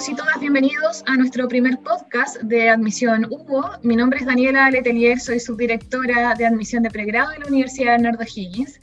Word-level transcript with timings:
todos 0.00 0.08
y 0.08 0.14
todas 0.14 0.40
bienvenidos 0.40 1.04
a 1.06 1.16
nuestro 1.16 1.46
primer 1.46 1.78
podcast 1.80 2.40
de 2.40 2.70
admisión 2.70 3.26
Hugo. 3.28 3.72
Mi 3.82 3.96
nombre 3.96 4.18
es 4.18 4.24
Daniela 4.24 4.70
Letelier, 4.70 5.20
soy 5.20 5.38
subdirectora 5.40 6.34
de 6.36 6.46
admisión 6.46 6.82
de 6.82 6.90
pregrado 6.90 7.32
de 7.32 7.40
la 7.40 7.46
Universidad 7.46 7.92
Bernardo 7.92 8.24
Higgins 8.24 8.80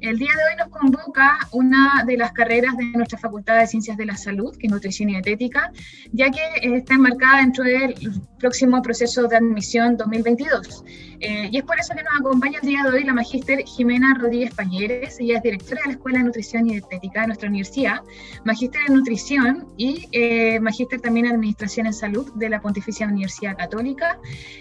el 0.00 0.18
día 0.18 0.30
de 0.30 0.44
hoy 0.44 0.56
nos 0.58 0.68
convoca 0.68 1.38
una 1.52 2.04
de 2.06 2.16
las 2.16 2.32
carreras 2.32 2.76
de 2.76 2.84
nuestra 2.84 3.18
Facultad 3.18 3.58
de 3.58 3.66
Ciencias 3.66 3.96
de 3.96 4.06
la 4.06 4.16
Salud, 4.16 4.56
que 4.56 4.66
es 4.66 4.72
Nutrición 4.72 5.10
y 5.10 5.12
Dietética, 5.12 5.72
ya 6.12 6.30
que 6.30 6.40
eh, 6.40 6.76
está 6.76 6.94
enmarcada 6.94 7.38
dentro 7.38 7.64
del 7.64 7.94
próximo 8.38 8.80
proceso 8.80 9.28
de 9.28 9.36
admisión 9.36 9.96
2022. 9.96 10.84
Eh, 11.22 11.50
y 11.52 11.58
es 11.58 11.64
por 11.64 11.78
eso 11.78 11.94
que 11.94 12.02
nos 12.02 12.18
acompaña 12.18 12.58
el 12.62 12.68
día 12.68 12.82
de 12.82 12.90
hoy 12.90 13.04
la 13.04 13.12
magíster 13.12 13.62
Jimena 13.64 14.14
Rodríguez 14.18 14.54
Pañeres. 14.54 15.20
Ella 15.20 15.36
es 15.36 15.42
directora 15.42 15.82
de 15.82 15.88
la 15.88 15.92
Escuela 15.92 16.18
de 16.18 16.24
Nutrición 16.24 16.66
y 16.66 16.72
Dietética 16.72 17.20
de 17.20 17.26
nuestra 17.26 17.48
universidad, 17.50 18.00
magíster 18.44 18.80
en 18.88 18.94
Nutrición 18.94 19.66
y 19.76 20.08
eh, 20.12 20.58
magíster 20.60 21.00
también 21.00 21.26
en 21.26 21.32
Administración 21.32 21.86
en 21.86 21.92
Salud 21.92 22.32
de 22.36 22.48
la 22.48 22.62
Pontificia 22.62 23.06
Universidad 23.06 23.56
Católica. 23.56 24.18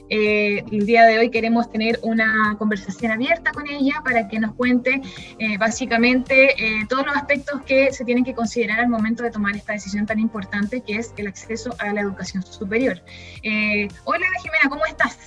el 0.09 0.85
día 0.85 1.05
de 1.05 1.19
hoy 1.19 1.29
queremos 1.29 1.71
tener 1.71 1.99
una 2.01 2.55
conversación 2.57 3.13
abierta 3.13 3.51
con 3.51 3.65
ella 3.67 4.01
para 4.03 4.27
que 4.27 4.39
nos 4.39 4.53
cuente 4.55 5.01
eh, 5.37 5.57
básicamente 5.57 6.53
eh, 6.57 6.85
todos 6.87 7.05
los 7.05 7.15
aspectos 7.15 7.61
que 7.61 7.91
se 7.93 8.05
tienen 8.05 8.23
que 8.23 8.33
considerar 8.33 8.79
al 8.79 8.89
momento 8.89 9.23
de 9.23 9.31
tomar 9.31 9.55
esta 9.55 9.73
decisión 9.73 10.05
tan 10.05 10.19
importante 10.19 10.81
que 10.81 10.95
es 10.95 11.13
el 11.17 11.27
acceso 11.27 11.75
a 11.79 11.93
la 11.93 12.01
educación 12.01 12.43
superior. 12.43 13.01
Eh, 13.43 13.87
hola 14.05 14.25
Jimena, 14.41 14.69
¿cómo 14.69 14.85
estás? 14.85 15.17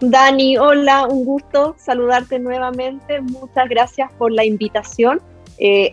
Dani, 0.00 0.58
hola, 0.58 1.06
un 1.06 1.24
gusto 1.24 1.76
saludarte 1.78 2.38
nuevamente. 2.38 3.20
Muchas 3.20 3.68
gracias 3.68 4.10
por 4.12 4.32
la 4.32 4.44
invitación 4.44 5.20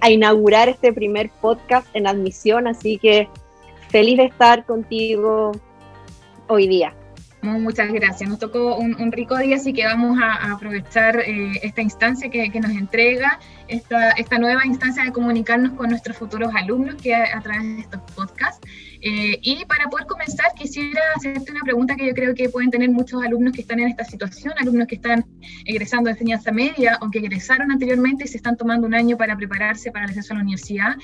a 0.02 0.10
inaugurar 0.10 0.68
este 0.68 0.92
primer 0.92 1.30
podcast 1.30 1.86
en 1.94 2.08
admisión, 2.08 2.66
así 2.66 2.98
que 2.98 3.30
feliz 3.90 4.18
de 4.18 4.26
estar 4.26 4.66
contigo 4.66 5.52
hoy 6.48 6.68
día. 6.68 6.96
Muchas 7.42 7.92
gracias. 7.94 8.30
Nos 8.30 8.40
tocó 8.40 8.76
un, 8.76 9.12
rico 9.12 9.38
día, 9.38 9.56
así 9.56 9.72
que 9.72 9.86
vamos 9.86 10.18
a, 10.22 10.52
aprovechar 10.52 11.20
eh, 11.20 11.60
esta 11.64 11.82
instancia 11.82 12.30
que, 12.30 12.60
nos 12.60 12.72
entrega, 12.72 13.40
esta, 13.68 14.12
esta 14.12 14.38
nueva 14.38 14.66
instancia 14.66 15.04
de 15.04 15.12
comunicarnos 15.14 15.74
con 15.74 15.90
nuestros 15.90 16.18
futuros 16.18 16.54
alumnos 16.54 16.96
que 17.02 17.16
a 17.16 17.40
través 17.42 17.64
de 17.64 17.82
estos 17.82 18.02
podcasts. 18.14 18.68
Eh, 19.02 19.40
y 19.42 19.64
para 19.66 19.90
poder 19.90 20.08
comenzar, 20.08 20.54
quisiera 20.58 21.02
hacerte 21.16 21.52
una 21.52 21.62
pregunta 21.62 21.96
que 21.96 22.08
yo 22.08 22.14
creo 22.14 22.36
que 22.36 22.50
pueden 22.50 22.70
tener 22.70 22.90
muchos 22.90 23.24
alumnos 23.24 23.54
que 23.54 23.62
están 23.62 23.80
en 23.80 23.88
esta 23.88 24.04
situación, 24.04 24.54
alumnos 24.58 24.88
que 24.88 24.96
están 24.96 25.26
egresando 25.66 26.08
de 26.08 26.14
enseñanza 26.14 26.52
media 26.52 26.98
o 27.02 27.10
que 27.10 27.20
egresaron 27.20 27.72
anteriormente 27.72 28.26
y 28.26 28.28
se 28.28 28.38
están 28.38 28.58
tomando 28.58 28.88
un 28.88 28.94
año 28.94 29.16
para 29.16 29.38
prepararse 29.38 29.92
para 29.92 30.06
el 30.06 30.12
acceso 30.12 30.34
a 30.34 30.38
la 30.38 30.44
universidad. 30.44 30.96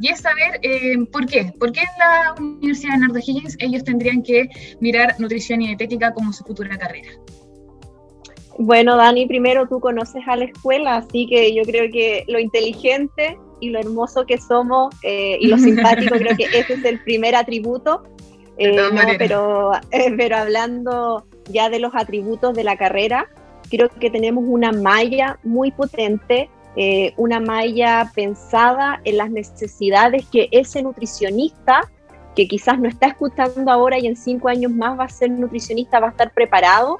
Y 0.00 0.08
es 0.08 0.20
saber 0.20 0.58
eh, 0.62 0.96
por 1.12 1.26
qué. 1.26 1.52
¿Por 1.58 1.72
qué 1.72 1.80
en 1.80 1.98
la 1.98 2.34
Universidad 2.38 2.94
de 2.94 2.98
Nardo 2.98 3.18
Higgins 3.18 3.56
ellos 3.60 3.84
tendrían 3.84 4.22
que 4.22 4.48
mirar 4.80 5.14
nutrición 5.20 5.62
y 5.62 5.68
dietética 5.68 6.12
como 6.12 6.32
su 6.32 6.44
futura 6.44 6.76
carrera? 6.76 7.10
Bueno, 8.58 8.96
Dani, 8.96 9.26
primero 9.26 9.68
tú 9.68 9.80
conoces 9.80 10.22
a 10.26 10.34
la 10.34 10.46
escuela, 10.46 10.96
así 10.96 11.26
que 11.26 11.54
yo 11.54 11.62
creo 11.62 11.92
que 11.92 12.24
lo 12.26 12.38
inteligente 12.38 13.38
y 13.60 13.70
lo 13.70 13.78
hermoso 13.78 14.26
que 14.26 14.38
somos 14.38 14.94
eh, 15.02 15.38
y 15.40 15.46
lo 15.46 15.58
simpático, 15.58 16.16
creo 16.16 16.36
que 16.36 16.44
ese 16.44 16.74
es 16.74 16.84
el 16.84 17.00
primer 17.00 17.34
atributo. 17.34 18.02
Eh, 18.58 18.76
pero, 19.18 19.72
eh, 19.90 20.14
pero 20.16 20.36
hablando 20.36 21.26
ya 21.50 21.68
de 21.68 21.78
los 21.78 21.94
atributos 21.94 22.54
de 22.54 22.64
la 22.64 22.76
carrera, 22.76 23.26
creo 23.70 23.88
que 23.88 24.10
tenemos 24.10 24.44
una 24.46 24.72
malla 24.72 25.38
muy 25.42 25.70
potente, 25.70 26.50
una 27.16 27.40
malla 27.40 28.12
pensada 28.14 29.00
en 29.04 29.16
las 29.16 29.30
necesidades 29.30 30.26
que 30.30 30.48
ese 30.50 30.82
nutricionista, 30.82 31.90
que 32.34 32.46
quizás 32.46 32.78
no 32.78 32.86
está 32.86 33.06
escuchando 33.06 33.70
ahora 33.70 33.98
y 33.98 34.06
en 34.06 34.14
cinco 34.14 34.48
años 34.48 34.70
más 34.72 34.98
va 34.98 35.04
a 35.04 35.08
ser 35.08 35.30
nutricionista, 35.30 36.00
va 36.00 36.08
a 36.08 36.10
estar 36.10 36.32
preparado, 36.34 36.98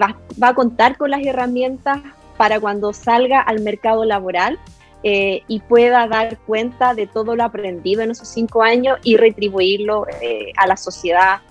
va, 0.00 0.18
va 0.42 0.48
a 0.48 0.54
contar 0.54 0.98
con 0.98 1.10
las 1.10 1.24
herramientas 1.24 2.00
para 2.36 2.60
cuando 2.60 2.92
salga 2.92 3.40
al 3.40 3.60
mercado 3.60 4.04
laboral 4.04 4.58
eh, 5.06 5.42
y 5.48 5.60
pueda 5.60 6.08
dar 6.08 6.38
cuenta 6.46 6.94
de 6.94 7.06
todo 7.06 7.36
lo 7.36 7.44
aprendido 7.44 8.00
en 8.00 8.10
esos 8.10 8.26
cinco 8.26 8.62
años 8.62 8.98
y 9.02 9.18
retribuirlo 9.18 10.06
eh, 10.22 10.50
a 10.56 10.66
la 10.66 10.78
sociedad, 10.78 11.42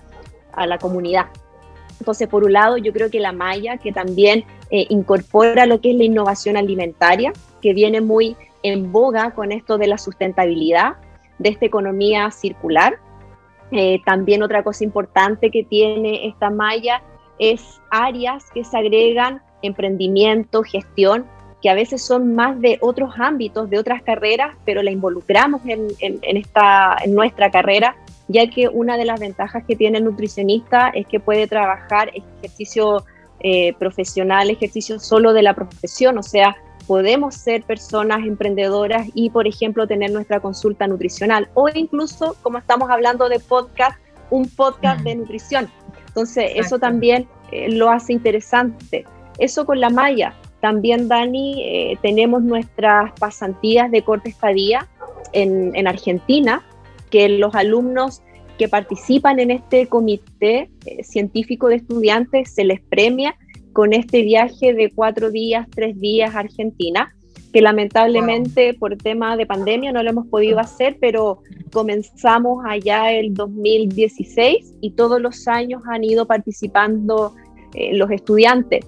a 0.52 0.66
la 0.66 0.78
comunidad. 0.78 1.26
Entonces, 2.00 2.26
por 2.26 2.42
un 2.42 2.52
lado, 2.52 2.78
yo 2.78 2.92
creo 2.92 3.10
que 3.12 3.20
la 3.20 3.30
malla, 3.30 3.76
que 3.76 3.92
también 3.92 4.44
eh, 4.72 4.86
incorpora 4.88 5.66
lo 5.66 5.80
que 5.80 5.92
es 5.92 5.96
la 5.96 6.02
innovación 6.02 6.56
alimentaria, 6.56 7.32
que 7.62 7.74
viene 7.74 8.00
muy 8.00 8.36
en 8.64 8.90
boga 8.90 9.30
con 9.36 9.52
esto 9.52 9.78
de 9.78 9.86
la 9.86 9.98
sustentabilidad, 9.98 10.94
de 11.38 11.50
esta 11.50 11.64
economía 11.64 12.32
circular. 12.32 12.98
también 14.04 14.42
otra 14.42 14.64
cosa 14.64 14.82
importante 14.82 15.50
que 15.50 15.62
tiene 15.62 16.26
esta 16.26 16.50
malla 16.50 17.02
es 17.38 17.80
áreas 17.90 18.50
que 18.52 18.64
se 18.64 18.76
agregan 18.76 19.42
emprendimiento, 19.62 20.62
gestión, 20.62 21.26
que 21.64 21.70
a 21.70 21.74
veces 21.74 22.02
son 22.02 22.34
más 22.34 22.60
de 22.60 22.76
otros 22.82 23.14
ámbitos, 23.16 23.70
de 23.70 23.78
otras 23.78 24.02
carreras, 24.02 24.54
pero 24.66 24.82
la 24.82 24.90
involucramos 24.90 25.62
en, 25.64 25.88
esta, 26.22 26.94
en 27.02 27.14
nuestra 27.14 27.50
carrera, 27.50 27.96
ya 28.28 28.50
que 28.50 28.68
una 28.68 28.98
de 28.98 29.06
las 29.06 29.18
ventajas 29.18 29.64
que 29.66 29.74
tiene 29.74 29.96
el 29.96 30.04
nutricionista 30.04 30.90
es 30.90 31.06
que 31.06 31.20
puede 31.20 31.46
trabajar 31.46 32.10
ejercicio 32.12 33.06
eh, 33.40 33.72
profesional, 33.78 34.50
ejercicio 34.50 35.00
solo 35.00 35.32
de 35.32 35.40
la 35.40 35.54
profesión, 35.54 36.18
o 36.18 36.22
sea, 36.22 36.54
podemos 36.86 37.34
ser 37.34 37.62
personas 37.62 38.26
emprendedoras 38.26 39.08
y, 39.14 39.30
por 39.30 39.46
ejemplo, 39.46 39.86
tener 39.86 40.10
nuestra 40.12 40.40
consulta 40.40 40.86
nutricional 40.86 41.48
o 41.54 41.70
incluso, 41.72 42.36
como 42.42 42.58
estamos 42.58 42.90
hablando 42.90 43.30
de 43.30 43.40
podcast, 43.40 43.98
un 44.28 44.50
podcast 44.50 45.00
de 45.00 45.14
nutrición. 45.14 45.70
Entonces, 46.08 46.52
eso 46.56 46.78
también 46.78 47.26
eh, 47.52 47.70
lo 47.70 47.88
hace 47.88 48.12
interesante. 48.12 49.06
Eso 49.38 49.64
con 49.64 49.80
la 49.80 49.88
malla. 49.88 50.34
También, 50.64 51.08
Dani, 51.08 51.62
eh, 51.62 51.98
tenemos 52.00 52.42
nuestras 52.42 53.12
pasantías 53.20 53.90
de 53.90 54.00
corte 54.00 54.30
estadía 54.30 54.88
en, 55.34 55.86
Argentina, 55.86 56.64
que 57.10 57.28
los 57.28 57.54
alumnos 57.54 58.22
que 58.56 58.66
participan 58.66 59.40
en 59.40 59.50
este 59.50 59.88
comité 59.88 60.70
eh, 60.86 61.04
científico 61.04 61.68
de 61.68 61.74
estudiantes 61.74 62.54
se 62.54 62.64
les 62.64 62.80
premia 62.80 63.36
con 63.74 63.92
este 63.92 64.22
viaje 64.22 64.72
de 64.72 64.90
cuatro 64.90 65.30
días, 65.30 65.66
tres 65.68 66.00
días 66.00 66.34
a 66.34 66.38
Argentina, 66.38 67.14
que 67.52 67.60
lamentablemente 67.60 68.72
por 68.72 68.96
tema 68.96 69.36
de 69.36 69.44
pandemia 69.44 69.92
no 69.92 70.02
lo 70.02 70.08
hemos 70.08 70.28
podido 70.28 70.60
hacer, 70.60 70.96
pero 70.98 71.40
comenzamos 71.74 72.64
allá 72.66 73.12
el 73.12 73.34
2016 73.34 74.76
y 74.80 74.92
todos 74.92 75.20
los 75.20 75.46
años 75.46 75.82
han 75.86 76.04
ido 76.04 76.26
participando 76.26 77.34
eh, 77.74 77.94
los 77.94 78.10
estudiantes. 78.10 78.86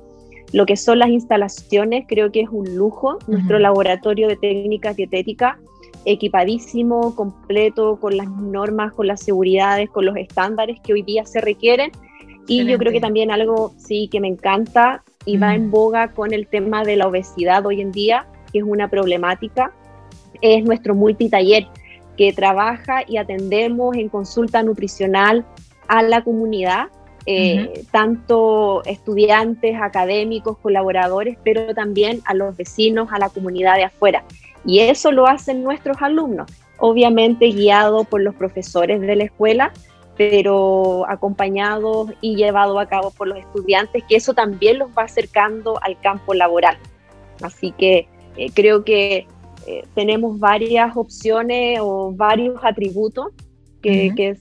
Lo 0.53 0.67
que 0.67 0.77
son 0.77 0.99
las 0.99 1.09
instalaciones, 1.09 2.05
creo 2.09 2.31
que 2.31 2.43
es 2.43 2.49
un 2.51 2.77
lujo. 2.77 3.19
Nuestro 3.27 3.59
laboratorio 3.59 4.29
de 4.29 4.37
técnicas 4.37 4.97
dietéticas, 4.97 5.57
equipadísimo, 6.05 7.15
completo, 7.15 7.99
con 8.01 8.17
las 8.17 8.29
normas, 8.29 8.93
con 8.93 9.09
las 9.09 9.23
seguridades, 9.23 9.91
con 9.91 10.07
los 10.07 10.17
estándares 10.17 10.79
que 10.81 10.93
hoy 10.93 11.03
día 11.03 11.27
se 11.27 11.41
requieren. 11.41 11.91
Y 12.47 12.65
yo 12.65 12.79
creo 12.79 12.93
que 12.93 13.01
también 13.01 13.33
algo, 13.33 13.73
sí, 13.77 14.09
que 14.11 14.21
me 14.21 14.29
encanta 14.29 15.03
y 15.25 15.37
va 15.37 15.57
en 15.57 15.71
boga 15.73 16.13
con 16.13 16.33
el 16.33 16.47
tema 16.47 16.85
de 16.85 16.97
la 16.97 17.09
obesidad 17.09 17.67
hoy 17.67 17.81
en 17.81 17.91
día, 17.91 18.27
que 18.53 18.61
es 18.61 18.65
una 18.65 18.89
problemática, 18.89 19.73
es 20.41 20.65
nuestro 20.65 20.95
multitaller, 20.95 21.67
que 22.17 22.33
trabaja 22.33 23.03
y 23.07 23.17
atendemos 23.17 23.97
en 23.97 24.09
consulta 24.09 24.63
nutricional 24.63 25.45
a 25.89 26.03
la 26.03 26.23
comunidad 26.23 26.89
eh, 27.29 27.85
tanto 27.91 28.85
estudiantes, 28.85 29.77
académicos, 29.81 30.59
colaboradores, 30.59 31.37
pero 31.43 31.75
también 31.75 32.21
a 32.25 32.35
los 32.35 32.57
vecinos, 32.57 33.09
a 33.11 33.19
la 33.19 33.29
comunidad 33.29 33.77
de 33.77 33.85
afuera. 33.85 34.25
Y 34.65 34.79
eso 34.81 35.11
lo 35.11 35.27
hacen 35.27 35.65
nuestros 35.65 35.97
alumnos, 36.01 36.47
obviamente 36.79 37.47
guiado 37.47 38.05
por 38.05 38.21
los 38.21 38.35
profesores 38.37 39.01
de 39.01 39.17
la 39.17 39.25
escuela, 39.25 39.73
pero 40.17 41.05
acompañados 41.09 42.13
y 42.21 42.37
llevado 42.37 42.79
a 42.79 42.87
cabo 42.87 43.11
por 43.11 43.27
los 43.27 43.39
estudiantes, 43.39 44.05
que 44.09 44.17
eso 44.17 44.33
también 44.33 44.79
los 44.79 44.91
va 44.97 45.03
acercando 45.03 45.83
al 45.83 46.01
campo 46.01 46.33
laboral. 46.33 46.79
Así 47.43 47.73
que 47.73 48.09
eh, 48.37 48.51
creo 48.55 48.85
que 48.85 49.27
eh, 49.67 49.85
tenemos 49.95 50.39
varias 50.39 50.97
opciones 50.97 51.81
o 51.83 52.13
varios 52.15 52.59
atributos 52.63 53.33
que, 53.83 54.13
que 54.17 54.37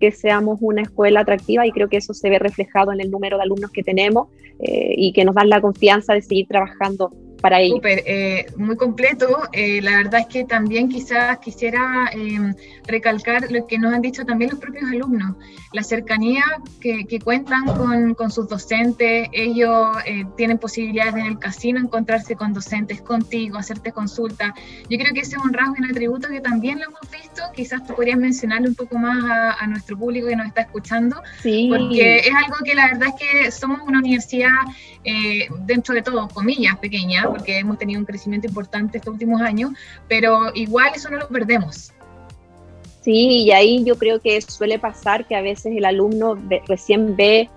que 0.00 0.12
seamos 0.12 0.58
una 0.60 0.82
escuela 0.82 1.20
atractiva 1.20 1.66
y 1.66 1.72
creo 1.72 1.88
que 1.88 1.98
eso 1.98 2.14
se 2.14 2.30
ve 2.30 2.38
reflejado 2.38 2.92
en 2.92 3.00
el 3.00 3.10
número 3.10 3.36
de 3.36 3.44
alumnos 3.44 3.70
que 3.70 3.82
tenemos 3.82 4.28
eh, 4.58 4.94
y 4.96 5.12
que 5.12 5.24
nos 5.24 5.34
dan 5.34 5.48
la 5.48 5.60
confianza 5.60 6.14
de 6.14 6.22
seguir 6.22 6.46
trabajando 6.46 7.12
para. 7.40 7.56
Súper, 7.66 8.02
eh, 8.06 8.46
muy 8.56 8.76
completo. 8.76 9.48
Eh, 9.52 9.80
la 9.82 9.96
verdad 9.96 10.20
es 10.20 10.26
que 10.26 10.44
también 10.44 10.88
quizás 10.88 11.38
quisiera 11.38 12.10
em, 12.12 12.54
recalcar 12.86 13.50
lo 13.50 13.66
que 13.66 13.78
nos 13.78 13.94
han 13.94 14.02
dicho 14.02 14.24
también 14.24 14.50
los 14.50 14.60
propios 14.60 14.90
alumnos, 14.90 15.36
la 15.72 15.82
cercanía 15.82 16.44
que, 16.80 17.06
cuentan 17.24 17.64
con, 17.64 18.14
con, 18.14 18.30
sus 18.30 18.48
docentes, 18.48 19.28
ellos 19.32 19.96
eh, 20.04 20.24
tienen 20.36 20.58
posibilidades 20.58 21.14
en 21.14 21.26
el 21.26 21.38
casino 21.38 21.80
encontrarse 21.80 22.36
con 22.36 22.52
docentes, 22.52 23.00
contigo, 23.00 23.58
hacerte 23.58 23.90
consulta. 23.90 24.54
Yo 24.88 24.98
creo 24.98 25.12
que 25.12 25.20
ese 25.20 25.36
es 25.36 25.42
un 25.42 25.52
rasgo 25.52 25.74
y 25.78 25.84
un 25.84 25.90
atributo 25.90 26.28
que 26.28 26.40
también 26.40 26.78
lo 26.78 26.84
hemos 26.84 27.00
visto, 27.10 27.42
quizás 27.54 27.86
tú 27.86 27.94
podrías 27.94 28.18
mencionarle 28.18 28.68
un 28.68 28.74
poco 28.74 28.98
más 28.98 29.24
a, 29.24 29.52
a 29.52 29.66
nuestro 29.66 29.96
público 29.96 30.28
que 30.28 30.36
nos 30.36 30.46
está 30.46 30.62
escuchando, 30.62 31.22
sí. 31.42 31.68
porque 31.70 32.18
es 32.18 32.34
algo 32.34 32.56
que 32.64 32.74
la 32.74 32.88
verdad 32.88 33.08
es 33.08 33.14
que 33.14 33.50
somos 33.50 33.80
una 33.86 33.98
universidad 33.98 34.50
dentro 35.66 35.94
de 35.94 36.02
todo, 36.02 36.28
comillas, 36.28 36.76
pequeña, 36.78 37.25
porque 37.28 37.58
hemos 37.58 37.78
tenido 37.78 38.00
un 38.00 38.06
crecimiento 38.06 38.46
importante 38.46 38.98
estos 38.98 39.12
últimos 39.12 39.40
años, 39.40 39.70
pero 40.08 40.54
igual 40.54 40.92
eso 40.94 41.10
no 41.10 41.18
lo 41.18 41.28
perdemos. 41.28 41.92
Sí, 43.02 43.44
y 43.44 43.52
ahí 43.52 43.84
yo 43.84 43.96
creo 43.96 44.20
que 44.20 44.40
suele 44.40 44.78
pasar 44.78 45.26
que 45.26 45.36
a 45.36 45.40
veces 45.40 45.76
el 45.76 45.84
alumno 45.84 46.36
recién 46.66 47.14
ve 47.14 47.48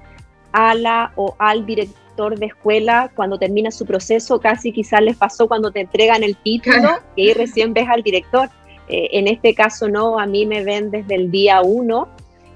a 0.51 0.75
la 0.75 1.11
o 1.15 1.35
al 1.39 1.65
director 1.65 2.37
de 2.37 2.47
escuela 2.47 3.11
cuando 3.15 3.39
termina 3.39 3.71
su 3.71 3.85
proceso, 3.85 4.39
casi 4.39 4.71
quizás 4.71 5.01
les 5.01 5.17
pasó 5.17 5.47
cuando 5.47 5.71
te 5.71 5.81
entregan 5.81 6.21
el 6.23 6.35
título, 6.35 6.89
que 7.15 7.23
ahí 7.23 7.33
recién 7.33 7.73
ves 7.73 7.87
al 7.89 8.03
director. 8.03 8.49
Eh, 8.89 9.09
en 9.13 9.27
este 9.27 9.55
caso 9.55 9.87
no, 9.87 10.19
a 10.19 10.25
mí 10.25 10.45
me 10.45 10.63
ven 10.63 10.91
desde 10.91 11.15
el 11.15 11.31
día 11.31 11.61
uno 11.61 12.09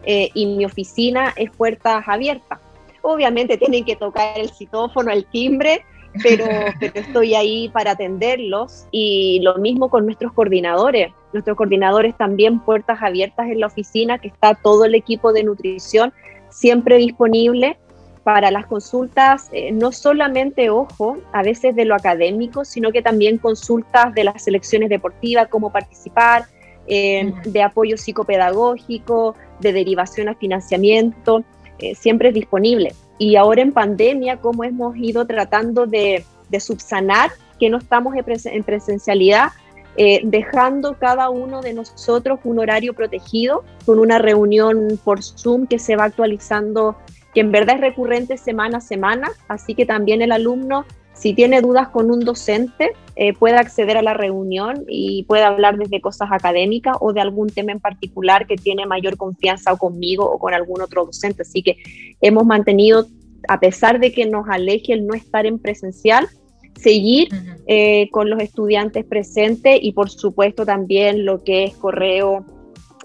eh, 0.05 0.29
y 0.33 0.45
mi 0.45 0.65
oficina 0.65 1.33
es 1.35 1.49
puertas 1.51 2.03
abiertas. 2.07 2.59
Obviamente 3.01 3.57
tienen 3.57 3.85
que 3.85 3.95
tocar 3.95 4.37
el 4.37 4.49
citófono, 4.49 5.11
el 5.11 5.25
timbre, 5.25 5.83
pero, 6.21 6.45
estoy 6.93 7.35
ahí 7.35 7.69
para 7.69 7.91
atenderlos. 7.91 8.85
Y 8.91 9.39
lo 9.41 9.57
mismo 9.57 9.89
con 9.89 10.05
nuestros 10.05 10.33
coordinadores. 10.33 11.11
Nuestros 11.31 11.57
coordinadores 11.57 12.15
también 12.17 12.59
puertas 12.59 13.01
abiertas 13.01 13.47
en 13.47 13.59
la 13.59 13.67
oficina, 13.67 14.19
que 14.19 14.27
está 14.27 14.53
todo 14.55 14.85
el 14.85 14.95
equipo 14.95 15.33
de 15.33 15.43
nutrición 15.43 16.13
siempre 16.49 16.97
disponible 16.97 17.77
para 18.23 18.51
las 18.51 18.67
consultas, 18.67 19.49
eh, 19.51 19.71
no 19.71 19.91
solamente, 19.91 20.69
ojo, 20.69 21.17
a 21.33 21.43
veces 21.43 21.75
de 21.75 21.83
lo 21.83 21.93
académico, 21.93 22.63
sino 22.63 22.91
que 22.91 23.01
también 23.01 23.37
consultas 23.37 24.13
de 24.13 24.23
las 24.23 24.43
selecciones 24.43 24.89
deportivas, 24.89 25.49
cómo 25.49 25.71
participar, 25.71 26.45
eh, 26.87 27.33
de 27.43 27.61
apoyo 27.61 27.97
psicopedagógico, 27.97 29.35
de 29.59 29.73
derivación 29.73 30.29
a 30.29 30.35
financiamiento, 30.35 31.43
eh, 31.79 31.95
siempre 31.95 32.29
es 32.29 32.35
disponible 32.35 32.93
y 33.23 33.37
ahora 33.37 33.61
en 33.61 33.71
pandemia, 33.71 34.41
cómo 34.41 34.65
hemos 34.65 34.97
ido 34.97 35.25
tratando 35.25 35.85
de, 35.85 36.25
subsanar 36.59 37.31
que 37.57 37.69
no 37.69 37.77
estamos 37.77 38.13
en 38.15 38.63
presencialidad, 38.63 39.53
eh, 39.95 40.21
dejando 40.25 40.99
cada 40.99 41.29
uno 41.29 41.61
de 41.61 41.73
nosotros 41.73 42.39
un 42.43 42.59
horario 42.59 42.93
protegido 42.93 43.63
con 43.85 43.97
una 43.97 44.19
reunión 44.19 44.99
por 45.03 45.23
Zoom 45.23 45.67
que 45.67 45.79
se 45.79 45.95
va 45.95 46.03
actualizando, 46.03 46.97
que 47.33 47.39
en 47.39 47.51
verdad 47.51 47.75
es 47.75 47.81
recurrente 47.81 48.37
semana 48.37 48.79
a 48.79 48.81
semana, 48.81 49.31
así 49.47 49.73
que 49.73 49.85
también 49.85 50.21
el 50.21 50.33
alumno, 50.33 50.85
si 51.13 51.33
tiene 51.33 51.61
dudas 51.61 51.89
con 51.89 52.11
un 52.11 52.21
docente, 52.21 52.91
eh, 53.15 53.33
puede 53.33 53.55
acceder 53.55 53.97
a 53.97 54.01
la 54.01 54.15
reunión 54.15 54.83
y 54.87 55.23
puede 55.23 55.43
hablar 55.43 55.77
desde 55.77 56.01
cosas 56.01 56.29
académicas 56.31 56.97
o 56.99 57.13
de 57.13 57.21
algún 57.21 57.47
tema 57.47 57.71
en 57.71 57.79
particular 57.79 58.47
que 58.47 58.55
tiene 58.55 58.87
mayor 58.87 59.17
confianza 59.17 59.71
o 59.71 59.77
conmigo 59.77 60.29
o 60.29 60.39
con 60.39 60.53
algún 60.53 60.81
otro 60.81 61.05
docente. 61.05 61.43
Así 61.43 61.61
que 61.61 61.77
hemos 62.21 62.45
mantenido, 62.45 63.05
a 63.47 63.59
pesar 63.59 63.99
de 63.99 64.11
que 64.11 64.25
nos 64.25 64.49
aleje 64.49 64.93
el 64.93 65.05
no 65.05 65.13
estar 65.13 65.45
en 65.45 65.59
presencial, 65.59 66.27
seguir 66.75 67.29
eh, 67.67 68.09
con 68.11 68.31
los 68.31 68.41
estudiantes 68.41 69.05
presentes 69.05 69.77
y 69.79 69.91
por 69.93 70.09
supuesto 70.09 70.65
también 70.65 71.25
lo 71.25 71.43
que 71.43 71.65
es 71.65 71.77
correo, 71.77 72.43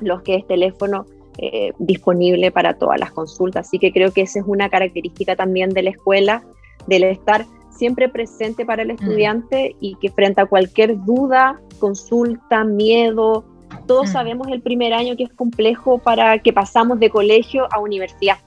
lo 0.00 0.22
que 0.22 0.36
es 0.36 0.46
teléfono. 0.46 1.06
Eh, 1.40 1.70
disponible 1.78 2.50
para 2.50 2.78
todas 2.78 2.98
las 2.98 3.12
consultas. 3.12 3.68
Así 3.68 3.78
que 3.78 3.92
creo 3.92 4.10
que 4.10 4.22
esa 4.22 4.40
es 4.40 4.44
una 4.48 4.68
característica 4.68 5.36
también 5.36 5.70
de 5.70 5.84
la 5.84 5.90
escuela, 5.90 6.42
del 6.88 7.04
estar 7.04 7.46
siempre 7.78 8.08
presente 8.08 8.66
para 8.66 8.82
el 8.82 8.88
mm. 8.88 8.92
estudiante 8.92 9.76
y 9.80 9.94
que 9.96 10.10
frente 10.10 10.40
a 10.40 10.46
cualquier 10.46 11.02
duda, 11.04 11.60
consulta, 11.78 12.64
miedo, 12.64 13.44
todos 13.86 14.10
mm. 14.10 14.12
sabemos 14.12 14.48
el 14.48 14.60
primer 14.60 14.92
año 14.92 15.16
que 15.16 15.24
es 15.24 15.32
complejo 15.32 15.98
para 15.98 16.38
que 16.38 16.52
pasamos 16.52 16.98
de 16.98 17.10
colegio 17.10 17.68
a 17.72 17.80
universidad, 17.80 18.38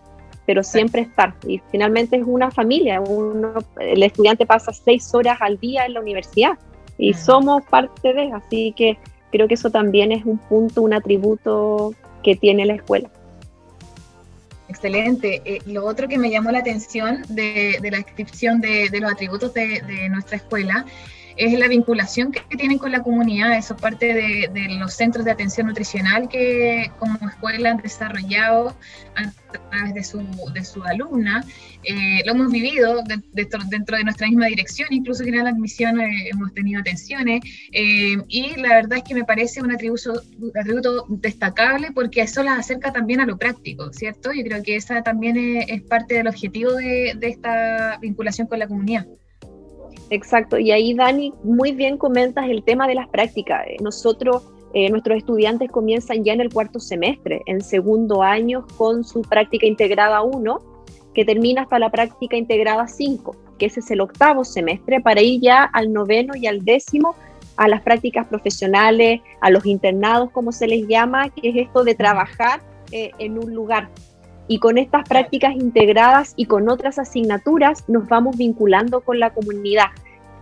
pero 0.45 0.63
siempre 0.63 1.01
estar. 1.01 1.33
Y 1.47 1.61
finalmente 1.71 2.17
es 2.17 2.23
una 2.25 2.51
familia, 2.51 3.01
uno, 3.01 3.53
el 3.79 4.03
estudiante 4.03 4.45
pasa 4.45 4.73
seis 4.73 5.13
horas 5.13 5.37
al 5.41 5.57
día 5.59 5.85
en 5.85 5.93
la 5.93 6.01
universidad 6.01 6.57
y 6.97 7.11
mm. 7.11 7.15
somos 7.15 7.63
parte 7.63 8.13
de, 8.13 8.31
así 8.33 8.73
que 8.75 8.97
creo 9.31 9.47
que 9.47 9.53
eso 9.53 9.69
también 9.69 10.11
es 10.11 10.25
un 10.25 10.37
punto, 10.37 10.81
un 10.81 10.93
atributo 10.93 11.93
que 12.21 12.35
tiene 12.35 12.65
la 12.65 12.73
escuela. 12.73 13.09
Excelente. 14.71 15.41
Eh, 15.43 15.59
lo 15.65 15.85
otro 15.85 16.07
que 16.07 16.17
me 16.17 16.29
llamó 16.29 16.49
la 16.49 16.59
atención 16.59 17.23
de, 17.27 17.77
la 17.83 17.97
descripción 17.97 18.61
de, 18.61 18.89
los 19.01 19.11
atributos 19.11 19.53
de, 19.53 19.81
de, 19.81 20.07
nuestra 20.07 20.37
escuela 20.37 20.85
es 21.37 21.57
la 21.57 21.67
vinculación 21.67 22.31
que 22.31 22.41
tienen 22.57 22.77
con 22.77 22.91
la 22.91 23.01
comunidad. 23.01 23.57
Eso 23.57 23.75
es 23.75 23.81
parte 23.81 24.13
de, 24.13 24.67
los 24.79 24.93
centros 24.93 25.25
de 25.25 25.31
atención 25.31 25.67
nutricional 25.67 26.29
que 26.29 26.91
como 26.99 27.17
escuela 27.27 27.71
han 27.71 27.77
desarrollado 27.77 28.75
a 29.15 29.31
través 29.69 29.93
de 29.93 30.03
su, 30.03 30.19
de 30.53 30.63
su 30.63 30.83
alumna. 30.83 31.43
Eh, 31.83 32.21
lo 32.25 32.33
hemos 32.33 32.51
vivido 32.51 33.03
dentro, 33.33 33.97
de 33.97 34.03
nuestra 34.03 34.27
misma 34.27 34.47
dirección, 34.47 34.87
incluso 34.91 35.23
en 35.23 35.43
la 35.43 35.49
admisión 35.49 35.99
hemos 35.99 36.53
tenido 36.53 36.81
atenciones. 36.81 37.41
Eh, 37.71 38.17
y 38.27 38.55
la 38.57 38.75
verdad 38.75 38.99
es 38.99 39.03
que 39.03 39.15
me 39.15 39.25
parece 39.25 39.61
un 39.61 39.71
atributo, 39.71 40.23
destacable 41.09 41.91
porque 41.93 42.21
eso 42.21 42.43
las 42.43 42.59
acerca 42.59 42.91
también 42.91 43.19
a 43.19 43.25
lo 43.25 43.37
práctico, 43.37 43.91
¿cierto? 43.93 44.31
Yo 44.33 44.43
creo 44.43 44.63
que 44.63 44.75
esa 44.75 45.01
también 45.01 45.37
es, 45.37 45.65
es 45.67 45.81
parte 45.81 46.15
del 46.15 46.27
objetivo 46.27 46.73
de 46.73 47.17
esta 47.21 47.97
vinculación 47.99 48.47
con 48.47 48.59
la 48.59 48.67
comunidad. 48.67 49.07
Exacto, 50.11 50.59
y 50.59 50.71
ahí 50.71 50.93
Dani, 50.93 51.33
muy 51.41 51.71
bien 51.71 51.97
comentas 51.97 52.49
el 52.49 52.63
tema 52.63 52.85
de 52.85 52.95
las 52.95 53.07
prácticas. 53.07 53.65
Eh, 53.65 53.77
nosotros, 53.81 54.43
eh, 54.73 54.89
nuestros 54.89 55.17
estudiantes 55.17 55.71
comienzan 55.71 56.25
ya 56.25 56.33
en 56.33 56.41
el 56.41 56.51
cuarto 56.51 56.81
semestre, 56.81 57.41
en 57.45 57.61
segundo 57.61 58.21
año, 58.21 58.67
con 58.77 59.05
su 59.05 59.21
práctica 59.21 59.65
integrada 59.65 60.21
1, 60.21 60.61
que 61.13 61.23
termina 61.23 61.61
hasta 61.61 61.79
la 61.79 61.89
práctica 61.89 62.35
integrada 62.35 62.89
5, 62.89 63.37
que 63.57 63.67
ese 63.67 63.79
es 63.79 63.89
el 63.89 64.01
octavo 64.01 64.43
semestre, 64.43 64.99
para 64.99 65.21
ir 65.21 65.39
ya 65.39 65.63
al 65.63 65.93
noveno 65.93 66.35
y 66.35 66.45
al 66.45 66.65
décimo 66.65 67.15
a 67.55 67.69
las 67.69 67.81
prácticas 67.81 68.27
profesionales, 68.27 69.21
a 69.39 69.49
los 69.49 69.65
internados, 69.65 70.29
como 70.31 70.51
se 70.51 70.67
les 70.67 70.87
llama, 70.89 71.29
que 71.29 71.49
es 71.49 71.55
esto 71.55 71.85
de 71.85 71.95
trabajar 71.95 72.61
eh, 72.91 73.11
en 73.17 73.37
un 73.37 73.53
lugar. 73.53 73.89
Y 74.51 74.59
con 74.59 74.77
estas 74.77 75.07
prácticas 75.07 75.55
integradas 75.55 76.33
y 76.35 76.43
con 76.43 76.67
otras 76.67 76.99
asignaturas 76.99 77.87
nos 77.87 78.09
vamos 78.09 78.35
vinculando 78.35 78.99
con 78.99 79.17
la 79.17 79.29
comunidad. 79.29 79.85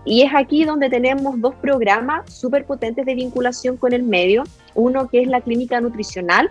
Y 0.04 0.24
es 0.24 0.32
aquí 0.34 0.66
donde 0.66 0.90
tenemos 0.90 1.40
dos 1.40 1.54
programas 1.62 2.34
súper 2.34 2.66
potentes 2.66 3.06
de 3.06 3.14
vinculación 3.14 3.78
con 3.78 3.94
el 3.94 4.02
medio. 4.02 4.46
Uno 4.74 5.08
que 5.10 5.22
es 5.22 5.28
la 5.28 5.42
clínica 5.42 5.80
nutricional, 5.80 6.50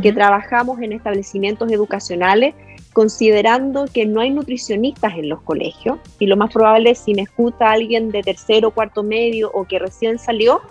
que 0.00 0.10
trabajamos 0.10 0.80
en 0.80 0.94
establecimientos 0.94 1.70
educacionales, 1.70 2.54
considerando 2.94 3.84
que 3.92 4.06
no 4.06 4.22
hay 4.22 4.30
nutricionistas 4.30 5.18
en 5.18 5.28
los 5.28 5.42
colegios. 5.42 5.98
Y 6.18 6.24
lo 6.24 6.38
más 6.38 6.50
probable, 6.50 6.94
si 6.94 7.12
me 7.12 7.20
escucha 7.20 7.72
alguien 7.72 8.10
de 8.10 8.22
tercero, 8.22 8.70
cuarto 8.70 9.02
medio 9.02 9.50
o 9.52 9.66
que 9.66 9.78
recién 9.78 10.18
salió, 10.18 10.62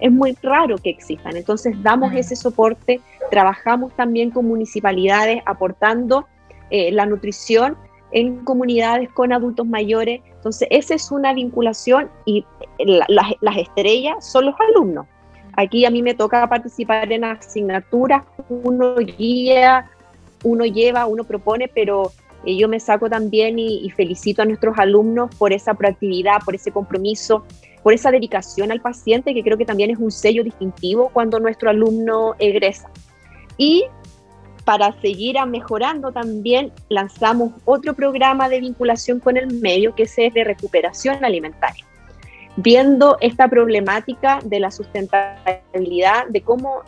es 0.00 0.12
muy 0.12 0.36
raro 0.42 0.78
que 0.78 0.90
existan. 0.90 1.36
Entonces 1.36 1.74
damos 1.82 2.12
ese 2.14 2.36
soporte, 2.36 3.00
trabajamos 3.30 3.94
también 3.96 4.30
con 4.30 4.46
municipalidades 4.46 5.42
aportando 5.46 6.26
eh, 6.70 6.92
la 6.92 7.06
nutrición 7.06 7.76
en 8.12 8.44
comunidades 8.44 9.10
con 9.10 9.32
adultos 9.32 9.66
mayores. 9.66 10.20
Entonces 10.36 10.68
esa 10.70 10.94
es 10.94 11.10
una 11.10 11.32
vinculación 11.32 12.10
y 12.24 12.44
las 12.78 13.56
estrellas 13.56 14.26
son 14.26 14.46
los 14.46 14.54
alumnos. 14.68 15.06
Aquí 15.54 15.84
a 15.84 15.90
mí 15.90 16.02
me 16.02 16.14
toca 16.14 16.48
participar 16.48 17.12
en 17.12 17.24
asignaturas, 17.24 18.22
uno 18.48 18.94
guía, 18.96 19.90
uno 20.44 20.64
lleva, 20.64 21.06
uno 21.06 21.24
propone, 21.24 21.66
pero 21.66 22.12
eh, 22.44 22.56
yo 22.56 22.68
me 22.68 22.78
saco 22.78 23.10
también 23.10 23.58
y 23.58 23.90
felicito 23.90 24.42
a 24.42 24.44
nuestros 24.44 24.78
alumnos 24.78 25.34
por 25.34 25.52
esa 25.52 25.74
proactividad, 25.74 26.38
por 26.44 26.54
ese 26.54 26.70
compromiso 26.70 27.44
por 27.88 27.94
esa 27.94 28.10
dedicación 28.10 28.70
al 28.70 28.82
paciente, 28.82 29.32
que 29.32 29.42
creo 29.42 29.56
que 29.56 29.64
también 29.64 29.90
es 29.90 29.96
un 29.96 30.10
sello 30.10 30.44
distintivo 30.44 31.08
cuando 31.08 31.40
nuestro 31.40 31.70
alumno 31.70 32.34
egresa. 32.38 32.90
Y 33.56 33.86
para 34.66 34.92
seguir 35.00 35.36
mejorando 35.46 36.12
también 36.12 36.70
lanzamos 36.90 37.54
otro 37.64 37.94
programa 37.94 38.50
de 38.50 38.60
vinculación 38.60 39.20
con 39.20 39.38
el 39.38 39.46
medio 39.46 39.94
que 39.94 40.02
es 40.02 40.14
de 40.16 40.44
recuperación 40.44 41.24
alimentaria, 41.24 41.82
viendo 42.58 43.16
esta 43.22 43.48
problemática 43.48 44.40
de 44.44 44.60
la 44.60 44.70
sustentabilidad, 44.70 46.26
de 46.28 46.42
cómo 46.42 46.82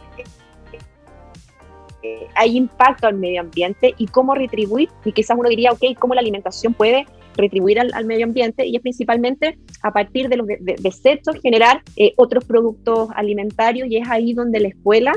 eh, 2.03 2.29
hay 2.35 2.59
impacto 2.59 3.07
al 3.07 3.15
medio 3.15 3.41
ambiente 3.41 3.95
y 3.97 4.07
cómo 4.07 4.35
retribuir, 4.35 4.91
y 5.07 5.13
quizás 5.13 5.39
uno 5.39 5.49
diría, 5.49 5.73
ok, 5.73 5.99
cómo 5.99 6.13
la 6.13 6.21
alimentación 6.21 6.75
puede 6.75 7.07
retribuir 7.41 7.81
al, 7.81 8.05
medio 8.05 8.25
ambiente, 8.27 8.67
y 8.67 8.77
es 8.77 8.83
principalmente 8.83 9.59
a 9.83 9.93
partir 9.93 10.29
de 10.29 10.37
los 10.37 10.47
desechos 10.79 11.37
generar 11.43 11.83
eh, 11.97 12.13
otros 12.17 12.45
productos 12.45 13.09
alimentarios, 13.15 13.89
y 13.89 13.97
es 13.97 14.09
ahí 14.09 14.33
donde 14.33 14.61
la 14.61 14.69
escuela, 14.69 15.13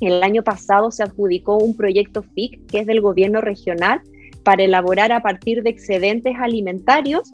el 0.00 0.22
año 0.22 0.42
pasado 0.42 0.90
se 0.90 1.02
adjudicó 1.02 1.58
un 1.58 1.76
proyecto 1.76 2.22
FIC, 2.22 2.66
que 2.66 2.80
es 2.80 2.86
del 2.86 3.00
gobierno 3.00 3.40
regional, 3.40 4.00
para 4.44 4.62
elaborar 4.62 5.12
a 5.12 5.20
partir 5.20 5.62
de 5.62 5.70
excedentes 5.70 6.34
alimentarios 6.38 7.32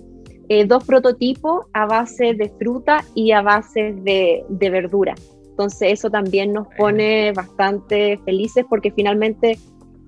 eh, 0.49 0.67
dos 0.67 0.85
prototipos 0.85 1.67
a 1.73 1.87
base 1.87 2.35
de 2.35 2.51
fruta 2.59 3.05
y 3.15 3.33
a 3.33 3.41
base 3.41 3.95
de, 4.03 4.45
de 4.49 4.71
verdura. 4.71 5.15
Entonces 5.51 5.93
eso 5.93 6.11
también 6.11 6.53
nos 6.53 6.67
pone 6.77 7.33
bastante 7.33 8.19
felices 8.25 8.65
porque 8.69 8.91
finalmente 8.91 9.59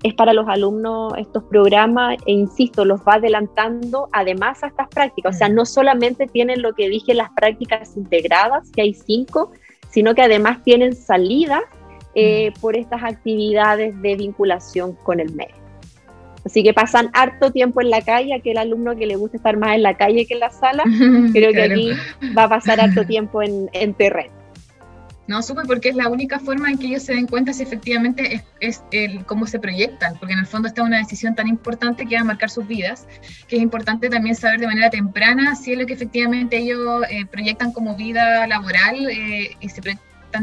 es 0.03 0.13
para 0.13 0.33
los 0.33 0.47
alumnos 0.47 1.13
estos 1.17 1.43
programas 1.45 2.17
e 2.25 2.31
insisto, 2.31 2.85
los 2.85 3.01
va 3.01 3.15
adelantando 3.15 4.09
además 4.11 4.63
a 4.63 4.67
estas 4.67 4.87
prácticas. 4.89 5.35
O 5.35 5.37
sea, 5.37 5.49
no 5.49 5.65
solamente 5.65 6.27
tienen 6.27 6.61
lo 6.61 6.73
que 6.73 6.89
dije, 6.89 7.13
las 7.13 7.29
prácticas 7.31 7.97
integradas, 7.97 8.69
que 8.71 8.83
hay 8.83 8.93
cinco, 8.93 9.51
sino 9.89 10.13
que 10.13 10.21
además 10.21 10.63
tienen 10.63 10.95
salida 10.95 11.61
eh, 12.13 12.51
por 12.61 12.75
estas 12.75 13.03
actividades 13.03 13.99
de 14.01 14.15
vinculación 14.15 14.93
con 15.03 15.19
el 15.19 15.33
medio. 15.33 15.55
Así 16.45 16.63
que 16.63 16.73
pasan 16.73 17.09
harto 17.13 17.51
tiempo 17.51 17.81
en 17.81 17.89
la 17.89 18.01
calle, 18.01 18.33
aquel 18.33 18.57
alumno 18.57 18.95
que 18.95 19.05
le 19.05 19.17
gusta 19.17 19.37
estar 19.37 19.57
más 19.57 19.75
en 19.75 19.83
la 19.83 19.97
calle 19.97 20.25
que 20.25 20.35
en 20.35 20.39
la 20.39 20.49
sala, 20.49 20.83
creo 21.33 21.51
que 21.51 21.61
aquí 21.61 21.91
va 22.37 22.43
a 22.43 22.49
pasar 22.49 22.79
harto 22.79 23.05
tiempo 23.05 23.41
en, 23.41 23.69
en 23.73 23.93
terreno. 23.93 24.36
No, 25.27 25.41
supe 25.41 25.63
porque 25.67 25.89
es 25.89 25.95
la 25.95 26.07
única 26.07 26.39
forma 26.39 26.69
en 26.69 26.77
que 26.77 26.87
ellos 26.87 27.03
se 27.03 27.13
den 27.13 27.27
cuenta 27.27 27.53
si 27.53 27.63
efectivamente 27.63 28.43
es, 28.59 28.83
cómo 29.25 29.45
se 29.45 29.59
proyectan, 29.59 30.17
porque 30.17 30.33
en 30.33 30.39
el 30.39 30.45
fondo 30.45 30.67
está 30.67 30.83
una 30.83 30.97
decisión 30.97 31.35
tan 31.35 31.47
importante 31.47 32.05
que 32.05 32.15
va 32.15 32.21
a 32.21 32.25
marcar 32.25 32.49
sus 32.49 32.65
vidas, 32.65 33.07
que 33.47 33.57
es 33.57 33.61
importante 33.61 34.09
también 34.09 34.35
saber 34.35 34.59
de 34.59 34.67
manera 34.67 34.89
temprana 34.89 35.55
si 35.55 35.73
es 35.73 35.79
lo 35.79 35.85
que 35.85 35.93
efectivamente 35.93 36.57
ellos 36.57 37.03
eh, 37.09 37.25
proyectan 37.25 37.73
como 37.73 37.95
vida 37.95 38.47
laboral 38.47 39.09
eh, 39.09 39.55
y 39.59 39.69
se 39.69 39.81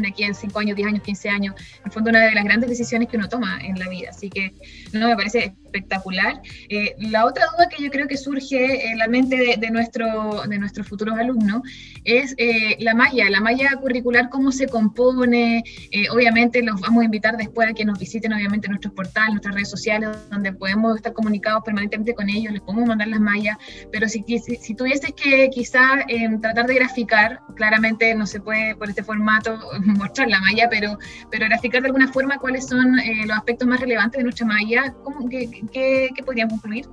de 0.01 0.07
aquí 0.07 0.23
en 0.23 0.35
5 0.35 0.59
años, 0.59 0.75
10 0.75 0.87
años, 0.89 1.03
15 1.03 1.29
años. 1.29 1.55
En 1.79 1.85
el 1.85 1.91
fondo, 1.91 2.09
una 2.09 2.21
de 2.21 2.33
las 2.33 2.43
grandes 2.43 2.69
decisiones 2.69 3.07
que 3.07 3.17
uno 3.17 3.29
toma 3.29 3.59
en 3.61 3.79
la 3.79 3.87
vida. 3.87 4.09
Así 4.09 4.29
que 4.29 4.53
no 4.93 5.07
me 5.07 5.15
parece 5.15 5.53
espectacular. 5.75 6.41
Eh, 6.69 6.95
la 6.99 7.25
otra 7.25 7.45
duda 7.51 7.67
que 7.69 7.83
yo 7.83 7.91
creo 7.91 8.07
que 8.07 8.17
surge 8.17 8.89
en 8.89 8.97
la 8.97 9.07
mente 9.07 9.57
de, 9.57 9.71
nuestro, 9.71 10.43
de 10.47 10.57
nuestros 10.57 10.87
futuros 10.87 11.17
alumnos 11.17 11.61
es 12.03 12.33
eh, 12.37 12.77
la 12.79 12.93
malla, 12.93 13.29
la 13.29 13.41
malla 13.41 13.69
curricular, 13.81 14.29
cómo 14.29 14.51
se 14.51 14.67
compone. 14.67 15.63
Eh, 15.91 16.09
obviamente 16.09 16.61
los 16.63 16.79
vamos 16.81 17.01
a 17.01 17.05
invitar 17.05 17.37
después 17.37 17.69
a 17.69 17.73
que 17.73 17.85
nos 17.85 17.99
visiten, 17.99 18.33
obviamente, 18.33 18.67
nuestros 18.67 18.93
portales, 18.93 19.31
nuestras 19.31 19.55
redes 19.55 19.69
sociales, 19.69 20.09
donde 20.29 20.53
podemos 20.53 20.95
estar 20.95 21.13
comunicados 21.13 21.63
permanentemente 21.63 22.13
con 22.13 22.29
ellos, 22.29 22.53
les 22.53 22.61
podemos 22.61 22.87
mandar 22.87 23.07
las 23.07 23.19
mallas, 23.19 23.57
pero 23.91 24.07
si, 24.07 24.23
si, 24.27 24.55
si 24.55 24.75
tuvieses 24.75 25.13
que 25.13 25.49
quizá 25.49 26.05
tratar 26.41 26.67
de 26.67 26.75
graficar, 26.75 27.39
claramente 27.55 28.13
no 28.15 28.25
se 28.25 28.39
puede 28.39 28.75
por 28.75 28.89
este 28.89 29.03
formato 29.03 29.57
mostrar 29.85 30.29
la 30.29 30.39
malla, 30.39 30.67
pero, 30.69 30.97
pero 31.31 31.45
graficar 31.47 31.81
de 31.81 31.87
alguna 31.87 32.07
forma 32.07 32.37
cuáles 32.37 32.67
son 32.67 32.97
los 33.25 33.37
aspectos 33.37 33.67
más 33.67 33.79
relevantes 33.79 34.19
de 34.19 34.23
nuestra 34.23 34.45
malla, 34.45 34.93
¿cómo, 35.03 35.27
que, 35.29 35.63
¿qué, 35.71 36.09
podríamos 36.25 36.53
concluir? 36.53 36.87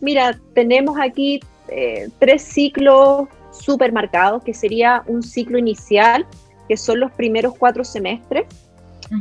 Mira, 0.00 0.38
tenemos 0.54 0.98
aquí 1.00 1.40
eh, 1.68 2.08
tres 2.18 2.42
ciclos 2.42 3.28
súper 3.50 3.92
marcados, 3.92 4.42
que 4.42 4.52
sería 4.52 5.02
un 5.06 5.22
ciclo 5.22 5.58
inicial, 5.58 6.26
que 6.68 6.76
son 6.76 7.00
los 7.00 7.12
primeros 7.12 7.54
cuatro 7.56 7.84
semestres. 7.84 8.46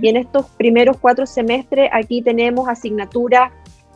Y 0.01 0.07
en 0.07 0.15
estos 0.15 0.47
primeros 0.51 0.97
cuatro 0.97 1.25
semestres 1.25 1.89
aquí 1.91 2.21
tenemos 2.21 2.69
asignatura 2.69 3.51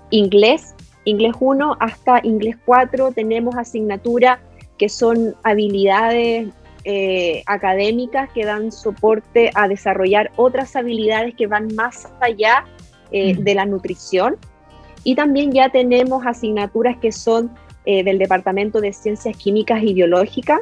inglés, 0.10 0.76
inglés 1.06 1.34
1 1.40 1.78
hasta 1.80 2.20
inglés 2.24 2.58
4, 2.66 3.14
tenemos 3.14 3.56
asignatura 3.56 4.40
que 4.78 4.90
son 4.90 5.36
habilidades 5.44 6.50
eh, 6.84 7.44
académicas 7.48 8.30
que 8.32 8.46
dan 8.46 8.72
soporte 8.72 9.52
a 9.56 9.68
desarrollar 9.68 10.32
otras 10.36 10.76
habilidades 10.76 11.36
que 11.36 11.48
van 11.48 11.74
más 11.76 12.08
allá 12.22 12.66
eh, 13.12 13.36
de 13.38 13.56
la 13.56 13.66
nutrición. 13.66 14.38
Y 15.08 15.16
también 15.16 15.54
ya 15.54 15.70
tenemos 15.70 16.26
asignaturas 16.26 16.98
que 16.98 17.14
son 17.14 17.50
eh, 17.86 18.04
del 18.04 18.18
Departamento 18.18 18.82
de 18.82 18.92
Ciencias 18.92 19.38
Químicas 19.38 19.82
y 19.82 19.94
Biológicas, 19.94 20.60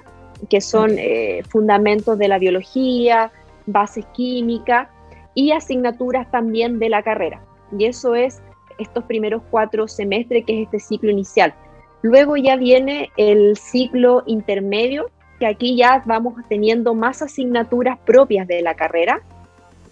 que 0.52 0.62
son 0.62 1.00
eh, 1.00 1.42
fundamentos 1.50 2.16
de 2.20 2.28
la 2.28 2.38
biología, 2.38 3.32
bases 3.66 4.06
químicas 4.14 4.88
y 5.34 5.52
asignaturas 5.52 6.30
también 6.30 6.78
de 6.78 6.90
la 6.90 7.02
carrera. 7.02 7.42
Y 7.76 7.86
eso 7.86 8.14
es 8.14 8.44
estos 8.78 9.06
primeros 9.06 9.42
cuatro 9.50 9.88
semestres, 9.88 10.46
que 10.46 10.62
es 10.62 10.66
este 10.66 10.80
ciclo 10.80 11.10
inicial. 11.10 11.56
Luego 12.04 12.38
ya 12.38 12.56
viene 12.56 13.10
el 13.18 13.58
ciclo 13.58 14.22
intermedio, 14.28 15.10
que 15.40 15.48
aquí 15.48 15.76
ya 15.76 16.04
vamos 16.06 16.36
teniendo 16.50 16.94
más 16.94 17.24
asignaturas 17.24 17.98
propias 18.06 18.48
de 18.48 18.62
la 18.62 18.76
carrera. 18.76 19.24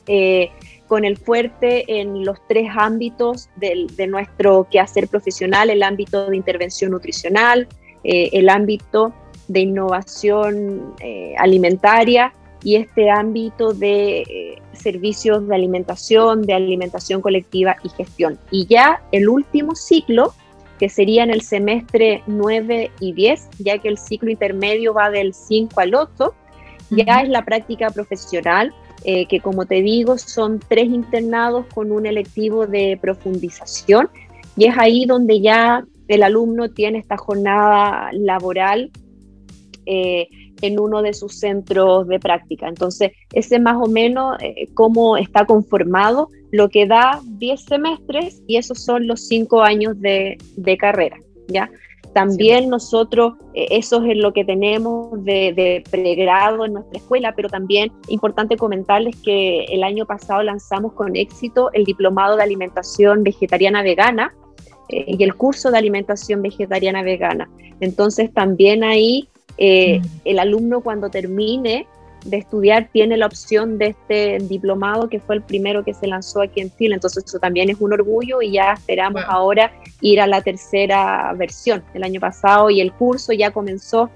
Eh, 0.06 0.52
con 0.88 1.06
el 1.06 1.18
fuerte 1.18 1.86
en 1.88 2.26
los 2.26 2.38
tres 2.48 2.70
ámbitos 2.76 3.50
de 3.56 4.08
nuestro 4.08 4.68
quehacer 4.70 5.08
profesional, 5.08 5.70
el 5.70 5.84
ámbito 5.84 6.30
de 6.30 6.38
intervención 6.38 6.92
nutricional, 6.92 7.68
eh, 8.04 8.30
el 8.34 8.50
ámbito 8.50 9.14
de 9.48 9.62
innovación 9.62 10.94
eh, 11.00 11.36
alimentaria 11.38 12.34
y 12.64 12.76
este 12.76 13.10
ámbito 13.10 13.74
de 13.74 14.22
eh, 14.22 14.62
servicios 14.74 15.48
de 15.48 15.56
alimentación, 15.56 16.42
de 16.44 16.54
alimentación 16.54 17.22
colectiva 17.22 17.78
y 17.84 17.90
gestión. 17.90 18.40
Y 18.52 18.66
ya 18.68 19.02
el 19.12 19.30
último 19.30 19.76
ciclo, 19.76 20.34
que 20.80 20.90
sería 20.90 21.24
en 21.24 21.32
el 21.32 21.42
semestre 21.42 22.24
9 22.28 22.92
y 23.00 23.14
10, 23.14 23.50
ya 23.60 23.78
que 23.78 23.88
el 23.88 23.98
ciclo 23.98 24.30
intermedio 24.30 24.94
va 24.94 25.10
del 25.10 25.34
5 25.34 25.80
al 25.80 25.96
8, 25.96 26.34
ya 26.92 27.22
es 27.22 27.30
la 27.30 27.44
práctica 27.46 27.90
profesional 27.90 28.74
eh, 29.06 29.26
que 29.28 29.40
como 29.40 29.66
te 29.66 29.82
digo 29.82 30.18
son 30.18 30.60
tres 30.68 30.86
internados 30.86 31.66
con 31.74 31.92
un 31.92 32.06
electivo 32.06 32.68
de 32.68 32.98
profundización 33.02 34.10
y 34.56 34.66
es 34.66 34.78
ahí 34.78 35.06
donde 35.06 35.42
ya 35.42 35.86
el 36.08 36.24
alumno 36.24 36.70
tiene 36.70 37.00
esta 37.00 37.18
jornada 37.18 38.10
laboral 38.14 38.92
eh, 39.86 40.28
en 40.62 40.80
uno 40.80 41.02
de 41.02 41.14
sus 41.14 41.40
centros 41.40 42.08
de 42.08 42.20
práctica. 42.20 42.70
Entonces, 42.70 43.12
ese 43.34 43.60
más 43.60 43.76
o 43.76 43.88
menos 43.88 44.38
eh, 44.42 44.70
cómo 44.74 45.18
está 45.18 45.46
conformado, 45.46 46.30
lo 46.52 46.70
que 46.70 46.88
da 46.88 47.20
10 47.26 47.62
semestres 47.62 48.42
y 48.48 48.56
esos 48.56 48.82
son 48.82 49.08
los 49.08 49.28
5 49.28 49.62
años 49.62 50.00
de, 50.00 50.38
de 50.56 50.78
carrera, 50.78 51.18
¿ya? 51.48 51.70
También 52.14 52.70
nosotros, 52.70 53.34
eh, 53.56 53.68
eso 53.72 54.04
es 54.04 54.18
lo 54.18 54.34
que 54.34 54.46
tenemos 54.46 55.24
de, 55.24 55.84
pregrado 55.90 56.64
en 56.64 56.74
nuestra 56.74 57.00
escuela, 57.00 57.34
pero 57.36 57.50
también 57.50 57.92
importante 58.08 58.56
comentarles 58.56 59.16
que 59.18 59.66
el 59.66 59.84
año 59.84 60.06
pasado 60.06 60.44
lanzamos 60.44 60.94
con 60.94 61.16
éxito 61.16 61.72
el 61.74 61.86
diplomado 61.86 62.38
de 62.38 62.44
alimentación 62.44 63.24
vegetariana 63.24 63.82
vegana 63.82 64.34
eh, 64.90 65.06
y 65.08 65.24
el 65.24 65.34
curso 65.36 65.72
de 65.72 65.80
alimentación 65.80 66.44
vegetariana 66.44 67.02
vegana. 67.02 67.50
Entonces 67.80 68.32
también 68.32 68.84
ahí 68.84 69.28
eh, 69.58 70.00
mm. 70.00 70.06
el 70.26 70.40
alumno 70.40 70.82
cuando 70.82 71.10
termine 71.10 71.88
de 72.26 72.38
estudiar 72.38 72.90
tiene 72.92 73.18
la 73.18 73.26
opción 73.26 73.78
de 73.78 73.88
este 73.88 74.38
diplomado 74.40 75.10
que 75.10 75.20
fue 75.20 75.36
el 75.36 75.42
primero 75.42 75.84
que 75.84 75.94
se 75.94 76.08
lanzó 76.08 76.42
aquí 76.42 76.62
en 76.62 76.72
Chile. 76.76 76.96
Entonces 76.96 77.24
eso 77.26 77.40
también 77.40 77.70
es 77.70 77.80
un 77.80 77.94
orgullo 77.94 78.42
y 78.42 78.54
ya 78.54 78.74
esperamos 78.74 79.24
ahora 79.28 79.72
ir 80.02 80.22
a 80.22 80.28
la 80.28 80.42
tercera 80.42 81.34
versión 81.34 81.84
el 81.94 82.04
año 82.04 82.20
pasado 82.20 82.70
y 82.70 82.82
el 82.82 82.94
curso 82.94 83.34
ya 83.34 83.52
comenzó, 83.52 84.10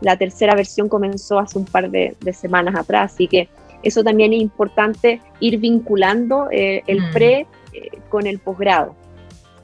la 0.00 0.16
tercera 0.16 0.54
versión 0.54 0.88
comenzó 0.88 1.38
hace 1.38 1.58
un 1.58 1.64
par 1.64 1.90
de, 1.90 2.16
semanas 2.32 2.74
atrás. 2.76 3.12
Así 3.14 3.26
que 3.26 3.48
eso 3.82 4.04
también 4.04 4.32
es 4.32 4.40
importante 4.40 5.20
ir 5.40 5.58
vinculando 5.58 6.48
eh, 6.50 6.82
el 6.86 7.00
mm. 7.00 7.12
pre 7.12 7.46
eh, 7.72 7.90
con 8.08 8.26
el 8.26 8.38
posgrado. 8.38 8.94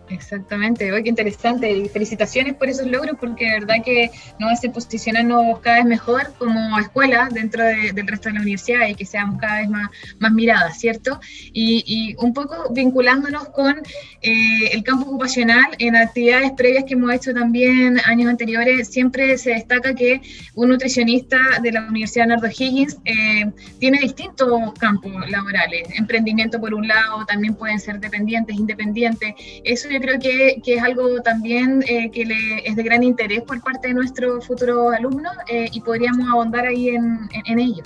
Exactamente, 0.08 0.90
qué 1.02 1.08
interesante. 1.08 1.70
Y 1.70 1.88
felicitaciones 1.88 2.54
por 2.54 2.68
esos 2.68 2.86
logros, 2.86 3.16
porque 3.18 3.50
verdad 3.50 3.76
que 3.84 4.10
nos 4.38 4.52
hace 4.52 4.70
posicionarnos 4.70 5.58
cada 5.60 5.76
vez 5.78 5.86
mejor 5.86 6.32
como 6.38 6.78
escuela 6.78 7.28
dentro 7.32 7.64
del 7.64 8.06
resto 8.06 8.28
de 8.28 8.34
la 8.34 8.40
universidad 8.40 8.86
y 8.88 8.94
que 8.94 9.04
seamos 9.04 9.40
cada 9.40 9.60
vez 9.60 9.68
más, 9.68 9.90
más 10.18 10.32
miradas, 10.32 10.78
¿cierto? 10.78 11.20
Y, 11.52 12.14
un 12.18 12.32
poco 12.32 12.72
vinculándonos 12.72 13.48
con 13.48 13.76
eh, 14.22 14.68
el 14.72 14.82
campo 14.82 15.06
ocupacional, 15.06 15.66
en 15.78 15.96
actividades 15.96 16.52
previas 16.52 16.84
que 16.84 16.94
hemos 16.94 17.12
hecho 17.12 17.34
también 17.34 17.98
años 18.06 18.28
anteriores, 18.28 18.88
siempre 18.88 19.36
se 19.38 19.50
destaca 19.50 19.94
que 19.94 20.20
un 20.54 20.68
nutricionista 20.68 21.38
de 21.62 21.72
la 21.72 21.86
Universidad 21.86 22.26
Nardo 22.26 22.48
Higgins 22.48 22.98
eh, 23.04 23.50
tiene 23.78 23.98
distintos 23.98 24.72
campos 24.78 25.12
laborales. 25.30 25.88
Emprendimiento 25.96 26.60
por 26.60 26.74
un 26.74 26.86
lado, 26.86 27.24
también 27.26 27.54
pueden 27.54 27.80
ser 27.80 27.98
dependientes, 28.00 28.56
independientes. 28.56 29.34
Eso 29.64 29.88
yo 29.96 30.02
creo 30.02 30.18
que, 30.18 30.60
que 30.62 30.74
es 30.74 30.82
algo 30.82 31.22
también 31.22 31.82
eh, 31.88 32.10
que 32.10 32.26
le, 32.26 32.68
es 32.68 32.76
de 32.76 32.82
gran 32.82 33.02
interés 33.02 33.42
por 33.42 33.62
parte 33.62 33.88
de 33.88 33.94
nuestros 33.94 34.46
futuros 34.46 34.94
alumnos 34.94 35.32
eh, 35.48 35.68
y 35.72 35.80
podríamos 35.80 36.28
ahondar 36.28 36.66
ahí 36.66 36.90
en, 36.90 37.18
en, 37.46 37.58
ello. 37.58 37.82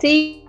Sí, 0.00 0.44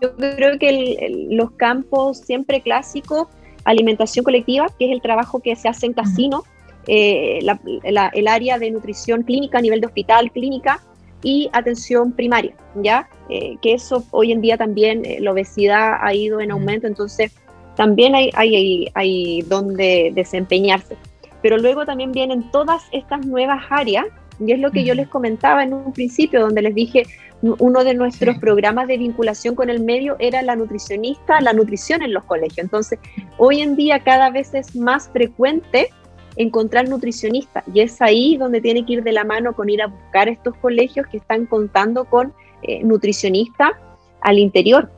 yo 0.00 0.16
creo 0.16 0.58
que 0.58 1.26
los 1.30 1.50
campos 1.52 2.20
siempre 2.20 2.62
clásicos, 2.62 3.28
alimentación 3.64 4.24
colectiva, 4.24 4.66
que 4.78 4.86
es 4.86 4.92
el 4.92 5.02
trabajo 5.02 5.40
que 5.40 5.54
se 5.54 5.68
hace 5.68 5.86
en 5.86 5.92
casino, 5.92 6.44
eh, 6.88 7.40
el 7.84 8.28
área 8.28 8.58
de 8.58 8.70
nutrición 8.70 9.24
clínica 9.24 9.58
a 9.58 9.60
nivel 9.60 9.80
de 9.82 9.88
hospital, 9.88 10.32
clínica 10.32 10.80
y 11.22 11.48
atención 11.52 12.12
primaria, 12.12 12.54
¿ya? 12.76 13.08
Eh, 13.28 13.56
que 13.62 13.74
eso 13.74 14.04
hoy 14.10 14.32
en 14.32 14.40
día 14.40 14.58
también 14.58 15.04
eh, 15.04 15.18
la 15.20 15.32
obesidad 15.32 15.98
ha 16.00 16.12
ido 16.12 16.40
en 16.40 16.50
aumento, 16.50 16.86
entonces 16.86 17.32
también 17.76 18.14
hay, 18.14 18.30
hay, 18.34 18.88
hay 18.94 19.42
donde 19.42 20.12
desempeñarse. 20.14 20.96
Pero 21.42 21.58
luego 21.58 21.84
también 21.84 22.12
vienen 22.12 22.50
todas 22.50 22.82
estas 22.92 23.26
nuevas 23.26 23.62
áreas, 23.70 24.06
y 24.38 24.52
es 24.52 24.58
lo 24.58 24.70
que 24.70 24.84
yo 24.84 24.94
les 24.94 25.08
comentaba 25.08 25.62
en 25.62 25.74
un 25.74 25.92
principio, 25.92 26.40
donde 26.40 26.62
les 26.62 26.74
dije, 26.74 27.04
uno 27.42 27.82
de 27.82 27.94
nuestros 27.94 28.38
programas 28.38 28.86
de 28.86 28.98
vinculación 28.98 29.56
con 29.56 29.68
el 29.68 29.80
medio 29.80 30.16
era 30.20 30.42
la 30.42 30.54
nutricionista, 30.54 31.40
la 31.40 31.52
nutrición 31.52 32.02
en 32.02 32.12
los 32.12 32.24
colegios. 32.24 32.58
Entonces, 32.58 33.00
hoy 33.36 33.60
en 33.60 33.74
día 33.74 34.00
cada 34.00 34.30
vez 34.30 34.54
es 34.54 34.76
más 34.76 35.08
frecuente 35.08 35.88
encontrar 36.36 36.88
nutricionista 36.88 37.64
y 37.74 37.80
es 37.80 38.00
ahí 38.00 38.36
donde 38.36 38.60
tiene 38.60 38.86
que 38.86 38.94
ir 38.94 39.02
de 39.02 39.12
la 39.12 39.24
mano 39.24 39.54
con 39.54 39.68
ir 39.68 39.82
a 39.82 39.88
buscar 39.88 40.28
estos 40.28 40.56
colegios 40.56 41.06
que 41.08 41.18
están 41.18 41.46
contando 41.46 42.04
con 42.04 42.32
eh, 42.62 42.82
nutricionista 42.84 43.72
al 44.20 44.38
interior 44.38 44.88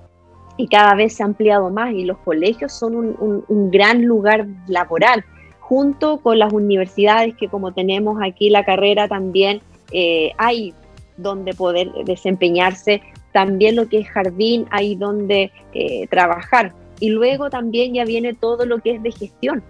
y 0.57 0.69
cada 0.69 0.95
vez 0.95 1.15
se 1.15 1.23
ha 1.23 1.27
ampliado 1.27 1.71
más 1.71 1.93
y 1.93 2.05
los 2.05 2.19
colegios 2.19 2.73
son 2.73 2.95
un, 2.97 3.71
gran 3.71 4.05
lugar 4.05 4.47
laboral 4.69 5.25
junto 5.61 6.19
con 6.19 6.39
las 6.39 6.53
universidades 6.53 7.35
que 7.37 7.49
como 7.49 7.73
tenemos 7.73 8.19
aquí 8.23 8.51
la 8.51 8.65
carrera 8.65 9.09
también 9.09 9.63
eh, 9.93 10.33
hay 10.39 10.75
donde 11.17 11.55
poder 11.55 11.93
desempeñarse, 12.05 13.03
también 13.33 13.77
lo 13.77 13.89
que 13.89 14.01
es 14.01 14.09
jardín, 14.09 14.67
hay 14.71 14.95
donde 14.97 15.51
eh, 15.73 16.07
trabajar. 16.09 16.73
Y 17.01 17.11
luego 17.11 17.51
también 17.51 17.95
ya 17.95 18.05
viene 18.05 18.35
todo 18.35 18.67
lo 18.67 18.79
que 18.79 18.93
es 18.93 19.03
de 19.03 19.13
gestión. 19.13 19.63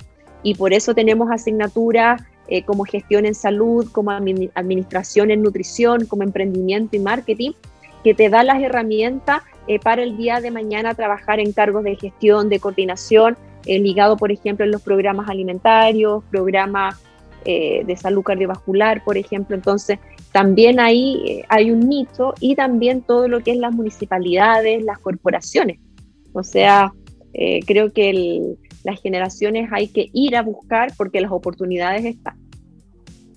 Y 0.43 0.55
por 0.55 0.73
eso 0.73 0.95
tenemos 0.95 1.31
asignaturas 1.31 2.23
eh, 2.49 2.63
como 2.63 2.85
gestión 2.85 3.25
en 3.25 3.35
salud, 3.35 3.91
como 3.91 4.11
administración 4.11 5.31
en 5.31 5.43
nutrición, 5.43 6.07
como 6.07 6.23
emprendimiento 6.23 6.97
y 6.97 6.99
marketing, 6.99 7.53
que 8.03 8.15
te 8.15 8.29
da 8.29 8.43
las 8.43 8.63
herramientas 8.63 9.43
eh, 9.69 9.79
para 9.79 10.03
el 10.03 10.17
día 10.17 10.41
de 10.41 10.51
mañana 10.51 10.95
trabajar 10.95 11.41
en 11.41 11.53
cargos 11.53 11.85
de 11.85 11.97
gestión, 11.97 12.49
de 12.49 12.61
coordinación, 12.61 13.37
ligado, 13.67 14.19
por 14.19 14.31
ejemplo, 14.31 14.67
en 14.67 14.73
los 14.73 14.83
programas 14.83 15.29
alimentarios, 15.31 16.23
programas 16.31 17.01
de 17.47 17.97
salud 17.99 18.23
cardiovascular, 18.23 19.05
por 19.05 19.19
ejemplo. 19.19 19.55
Entonces, 19.55 19.99
también 20.35 20.81
ahí 20.81 21.23
eh, 21.25 21.45
hay 21.49 21.71
un 21.71 21.89
nicho 21.89 22.35
y 22.41 22.57
también 22.57 23.03
todo 23.03 23.29
lo 23.29 23.39
que 23.39 23.53
es 23.53 23.57
las 23.57 23.73
municipalidades, 23.73 24.83
las 24.83 24.99
corporaciones. 24.99 25.79
O 26.33 26.43
sea, 26.43 26.93
eh, 27.35 27.61
creo 27.65 27.93
que 27.93 28.57
las 28.83 29.01
generaciones 29.01 29.69
hay 29.71 29.87
que 29.87 30.11
ir 30.13 30.35
a 30.37 30.43
buscar 30.43 30.93
porque 30.97 31.21
las 31.21 31.31
oportunidades 31.31 32.05
están. 32.05 32.35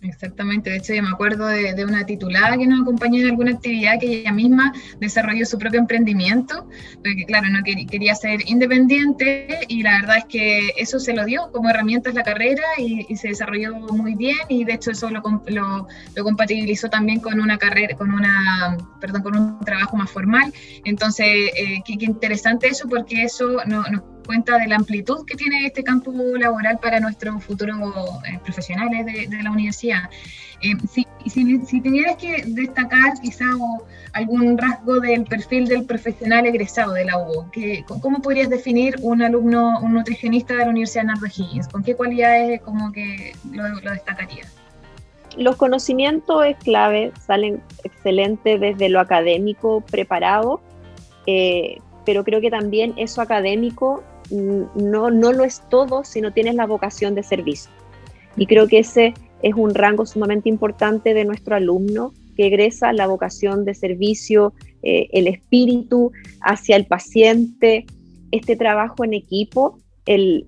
Exactamente, 0.07 0.69
de 0.69 0.77
hecho 0.77 0.93
yo 0.93 1.03
me 1.03 1.09
acuerdo 1.09 1.47
de, 1.47 1.85
una 1.85 2.05
titulada 2.05 2.57
que 2.57 2.65
nos 2.65 2.81
acompañó 2.81 3.21
en 3.21 3.27
alguna 3.27 3.51
actividad 3.51 3.99
que 3.99 4.21
ella 4.21 4.31
misma 4.31 4.73
desarrolló 4.99 5.45
su 5.45 5.57
propio 5.57 5.79
emprendimiento, 5.79 6.67
porque 6.95 7.25
claro, 7.25 7.47
no 7.49 7.59
quería, 7.63 8.15
ser 8.15 8.39
independiente 8.47 9.59
y 9.67 9.83
la 9.83 9.99
verdad 10.01 10.17
es 10.19 10.25
que 10.25 10.69
eso 10.77 10.97
se 10.99 11.13
lo 11.13 11.25
dio 11.25 11.51
como 11.51 11.69
herramientas 11.69 12.13
la 12.13 12.23
carrera 12.23 12.63
y, 12.77 13.05
se 13.17 13.29
desarrolló 13.29 13.75
muy 13.75 14.15
bien 14.15 14.37
y 14.47 14.63
de 14.63 14.73
hecho 14.73 14.91
eso 14.91 15.09
lo, 15.09 15.21
lo, 15.47 15.87
compatibilizó 16.23 16.89
también 16.89 17.19
con 17.19 17.39
una 17.39 17.57
carrera, 17.57 17.97
con 17.97 18.11
una, 18.11 18.77
perdón, 19.01 19.23
con 19.23 19.35
un 19.35 19.59
trabajo 19.59 19.97
más 19.97 20.09
formal. 20.09 20.53
Entonces, 20.85 21.25
eh, 21.27 21.81
qué, 21.85 21.97
interesante 21.99 22.67
eso 22.67 22.87
porque 22.87 23.23
eso 23.23 23.57
nos 23.65 23.85
cuenta 24.27 24.59
de 24.59 24.67
la 24.67 24.75
amplitud 24.75 25.25
que 25.25 25.35
tiene 25.35 25.65
este 25.65 25.83
campo 25.83 26.11
laboral 26.37 26.77
para 26.77 26.99
nuestros 26.99 27.43
futuros 27.43 27.77
eh, 28.25 28.37
profesionales 28.43 29.05
de, 29.05 29.43
la 29.43 29.49
universidad. 29.49 30.09
Eh, 30.61 30.73
si, 30.91 31.07
si, 31.27 31.65
si, 31.65 31.81
tuvieras 31.81 32.17
que 32.17 32.43
destacar 32.47 33.13
quizá 33.21 33.45
algún 34.13 34.57
rasgo 34.57 34.99
del 34.99 35.23
perfil 35.25 35.67
del 35.67 35.85
profesional 35.85 36.45
egresado 36.45 36.93
de 36.93 37.05
la 37.05 37.17
U, 37.17 37.45
¿cómo 38.01 38.21
podrías 38.21 38.49
definir 38.49 38.95
un 39.01 39.21
alumno, 39.21 39.79
un 39.81 39.93
nutricionista 39.93 40.55
de 40.55 40.65
la 40.65 40.69
Universidad 40.69 41.03
de 41.03 41.07
Nardo 41.07 41.27
Higgins? 41.27 41.67
¿Con 41.67 41.83
qué 41.83 41.95
cualidades 41.95 42.61
como 42.61 42.91
que 42.91 43.33
lo, 43.51 43.91
destacarías? 43.91 44.53
Los 45.37 45.55
conocimientos 45.55 46.45
es 46.45 46.57
clave, 46.57 47.11
salen 47.25 47.61
excelentes 47.83 48.59
desde 48.59 48.89
lo 48.89 48.99
académico 48.99 49.81
preparado, 49.81 50.61
eh, 51.27 51.79
pero 52.05 52.23
creo 52.23 52.41
que 52.41 52.49
también 52.49 52.93
eso 52.97 53.21
académico 53.21 54.03
no, 54.31 55.09
no 55.11 55.31
lo 55.31 55.43
es 55.43 55.61
todo 55.69 56.03
si 56.03 56.21
no 56.21 56.33
tienes 56.33 56.55
la 56.55 56.65
vocación 56.65 57.15
de 57.15 57.23
servicio. 57.23 57.71
Y 58.35 58.45
creo 58.45 58.67
que 58.67 58.79
ese 58.79 59.13
es 59.41 59.53
un 59.55 59.73
rango 59.73 60.05
sumamente 60.05 60.49
importante 60.49 61.13
de 61.13 61.25
nuestro 61.25 61.55
alumno 61.55 62.13
que 62.35 62.47
egresa 62.47 62.93
la 62.93 63.07
vocación 63.07 63.65
de 63.65 63.73
servicio, 63.73 64.53
eh, 64.83 65.07
el 65.11 65.27
espíritu 65.27 66.11
hacia 66.41 66.75
el 66.75 66.85
paciente, 66.85 67.85
este 68.31 68.55
trabajo 68.55 69.03
en 69.03 69.13
equipo, 69.13 69.79
el, 70.05 70.45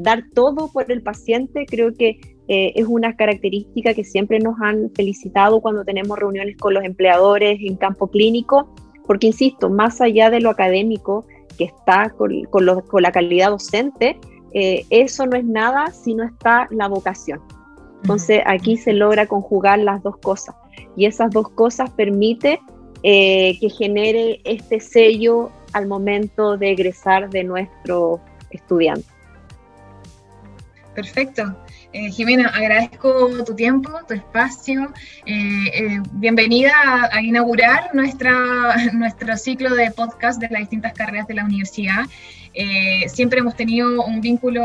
dar 0.00 0.24
todo 0.34 0.70
por 0.72 0.90
el 0.90 1.02
paciente, 1.02 1.66
creo 1.66 1.94
que 1.94 2.20
eh, 2.48 2.72
es 2.76 2.86
una 2.86 3.16
característica 3.16 3.92
que 3.92 4.04
siempre 4.04 4.38
nos 4.38 4.54
han 4.62 4.90
felicitado 4.94 5.60
cuando 5.60 5.84
tenemos 5.84 6.18
reuniones 6.18 6.56
con 6.56 6.74
los 6.74 6.84
empleadores 6.84 7.58
en 7.60 7.76
campo 7.76 8.06
clínico, 8.08 8.74
porque 9.06 9.26
insisto, 9.26 9.68
más 9.68 10.00
allá 10.00 10.30
de 10.30 10.40
lo 10.40 10.50
académico, 10.50 11.26
que 11.56 11.64
está 11.64 12.10
con, 12.10 12.32
la 13.02 13.12
calidad 13.12 13.50
docente, 13.50 14.18
eh, 14.52 14.84
eso 14.90 15.26
no 15.26 15.36
es 15.36 15.44
nada 15.44 15.90
si 15.92 16.14
no 16.14 16.24
está 16.24 16.68
la 16.70 16.88
vocación. 16.88 17.40
Entonces 18.02 18.42
aquí 18.46 18.76
se 18.76 18.92
logra 18.92 19.26
conjugar 19.26 19.80
las 19.80 20.02
dos 20.02 20.16
cosas 20.18 20.54
y 20.96 21.06
esas 21.06 21.30
dos 21.30 21.48
cosas 21.50 21.90
permite 21.90 22.60
eh, 23.02 23.58
que 23.60 23.68
genere 23.68 24.40
este 24.44 24.80
sello 24.80 25.50
al 25.72 25.86
momento 25.86 26.56
de 26.56 26.70
egresar 26.70 27.30
de 27.30 27.44
nuestro 27.44 28.20
estudiante. 28.50 29.15
Perfecto. 30.96 31.54
Eh, 31.92 32.10
Jimena, 32.10 32.48
agradezco 32.48 33.44
tu 33.44 33.54
tiempo, 33.54 33.90
tu 34.08 34.14
espacio. 34.14 34.94
bienvenida 36.12 36.72
a, 36.72 37.16
a, 37.16 37.20
inaugurar 37.20 37.94
nuestra, 37.94 38.76
nuestro 38.94 39.36
ciclo 39.36 39.74
de 39.74 39.90
podcast 39.90 40.40
de 40.40 40.48
las 40.48 40.60
distintas 40.60 40.94
carreras 40.94 41.26
de 41.26 41.34
la 41.34 41.44
universidad. 41.44 42.06
Eh, 42.58 43.06
siempre 43.10 43.40
hemos 43.40 43.54
tenido 43.54 44.02
un 44.06 44.22
vínculo 44.22 44.62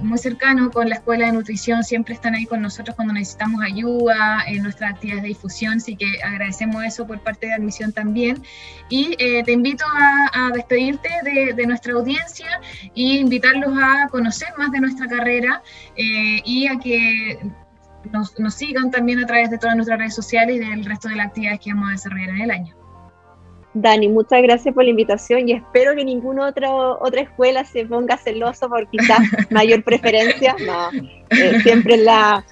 muy 0.00 0.16
cercano 0.16 0.70
con 0.70 0.88
la 0.88 0.94
Escuela 0.94 1.26
de 1.26 1.32
Nutrición, 1.32 1.82
siempre 1.82 2.14
están 2.14 2.36
ahí 2.36 2.46
con 2.46 2.62
nosotros 2.62 2.94
cuando 2.94 3.12
necesitamos 3.14 3.60
ayuda 3.64 4.44
en 4.46 4.62
nuestras 4.62 4.92
actividades 4.92 5.22
de 5.22 5.28
difusión, 5.30 5.78
así 5.78 5.96
que 5.96 6.22
agradecemos 6.22 6.84
eso 6.84 7.04
por 7.04 7.18
parte 7.18 7.48
de 7.48 7.54
Admisión 7.54 7.92
también. 7.92 8.40
Y 8.88 9.16
eh, 9.18 9.42
te 9.42 9.50
invito 9.50 9.84
a, 10.32 10.50
despedirte 10.54 11.08
de, 11.56 11.66
nuestra 11.66 11.94
audiencia 11.94 12.60
e 12.94 13.16
invitarlos 13.16 13.76
a 13.76 14.06
conocer 14.08 14.48
más 14.56 14.70
de 14.70 14.80
nuestra 14.80 15.08
carrera 15.08 15.62
eh, 15.96 16.42
y 16.44 16.68
a 16.68 16.78
que 16.78 17.40
nos, 18.12 18.38
nos 18.38 18.54
sigan 18.54 18.92
también 18.92 19.18
a 19.18 19.26
través 19.26 19.50
de 19.50 19.58
todas 19.58 19.74
nuestras 19.74 19.98
redes 19.98 20.14
sociales 20.14 20.56
y 20.56 20.58
del 20.60 20.84
resto 20.84 21.08
de 21.08 21.16
las 21.16 21.26
actividades 21.26 21.58
que 21.58 21.72
vamos 21.72 21.88
a 21.88 21.92
desarrollar 21.92 22.28
en 22.30 22.40
el 22.42 22.50
año. 22.52 22.81
Dani, 23.74 24.08
muchas 24.08 24.42
gracias 24.42 24.74
por 24.74 24.84
la 24.84 24.90
invitación 24.90 25.48
y 25.48 25.52
espero 25.52 25.94
que 25.96 26.04
ninguna 26.04 26.48
otra 26.48 27.20
escuela 27.20 27.64
se 27.64 27.86
ponga 27.86 28.18
celoso 28.18 28.68
por 28.68 28.86
quizás 28.88 29.20
mayor 29.50 29.82
preferencia. 29.82 30.54
No, 30.66 30.90
eh, 31.30 31.60
siempre 31.62 31.94
en 31.94 32.04
la, 32.04 32.44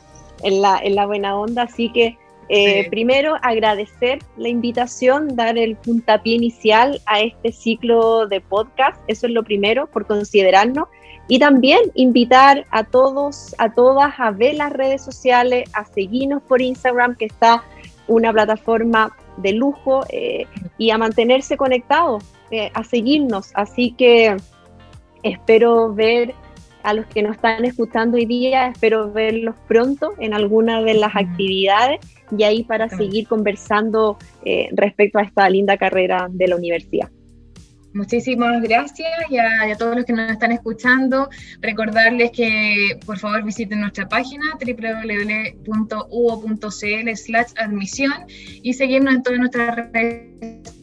en, 0.43 0.63
la, 0.63 0.79
en 0.83 0.95
la 0.95 1.07
buena 1.07 1.37
onda. 1.37 1.65
Así 1.65 1.93
que 1.93 2.17
eh, 2.49 2.89
primero 2.91 3.37
agradecer 3.43 4.19
la 4.37 4.49
invitación, 4.49 5.37
dar 5.37 5.57
el 5.57 5.77
puntapié 5.77 6.35
inicial 6.35 7.01
a 7.07 7.21
este 7.21 7.53
ciclo 7.53 8.27
de 8.27 8.41
podcast. 8.41 9.01
Eso 9.07 9.27
es 9.27 9.33
lo 9.35 9.45
primero, 9.45 9.87
por 9.87 10.07
considerarnos. 10.07 10.89
Y 11.29 11.39
también 11.39 11.79
invitar 11.95 12.67
a 12.71 12.83
todos, 12.83 13.55
a 13.59 13.73
todas 13.73 14.15
a 14.19 14.33
ver 14.33 14.57
las 14.57 14.73
redes 14.73 15.05
sociales, 15.05 15.71
a 15.75 15.85
seguirnos 15.85 16.43
por 16.43 16.61
Instagram, 16.61 17.15
que 17.15 17.27
está 17.27 17.63
una 18.09 18.33
plataforma 18.33 19.17
de 19.43 19.53
lujo 19.53 20.05
eh, 20.11 20.47
y 20.79 20.91
a 20.91 20.99
mantenerse 20.99 21.57
conectados, 21.57 22.25
eh, 22.51 22.71
a 22.75 22.85
seguirnos. 22.85 23.51
Así 23.55 23.93
que 23.93 24.37
espero 25.23 25.93
ver 25.95 26.35
a 26.83 26.95
los 26.95 27.07
que 27.07 27.23
nos 27.23 27.37
están 27.37 27.65
escuchando 27.65 28.17
hoy 28.17 28.25
día, 28.25 28.69
espero 28.69 29.13
verlos 29.13 29.55
pronto 29.69 30.13
en 30.19 30.33
alguna 30.35 30.83
de 30.83 30.95
las 30.95 31.15
actividades 31.15 32.01
y 32.37 32.45
ahí 32.45 32.65
para 32.65 32.89
seguir 32.89 33.27
conversando 33.29 34.17
eh, 34.45 34.69
respecto 34.73 35.19
a 35.19 35.23
esta 35.23 35.49
linda 35.51 35.77
carrera 35.77 36.29
de 36.31 36.49
la 36.49 36.57
universidad. 36.57 37.11
Muchísimas 37.93 38.63
gracias 38.63 39.11
y 39.31 39.39
a, 39.39 39.75
todos 39.77 39.97
los 39.97 40.05
que 40.05 40.13
nos 40.13 40.31
están 40.31 40.53
escuchando. 40.53 41.29
Recordarles 41.61 42.31
que 42.31 42.99
por 43.05 43.19
favor 43.19 43.43
visiten 43.43 43.81
nuestra 43.81 44.09
página 44.09 44.45
www.uo.cl 44.61 45.97
slash 47.17 47.53
admisión 47.57 48.13
y 48.63 48.75
seguirnos 48.75 49.15
en 49.15 49.23
todas 49.23 49.39
nuestras 49.41 49.77
redes 49.93 50.80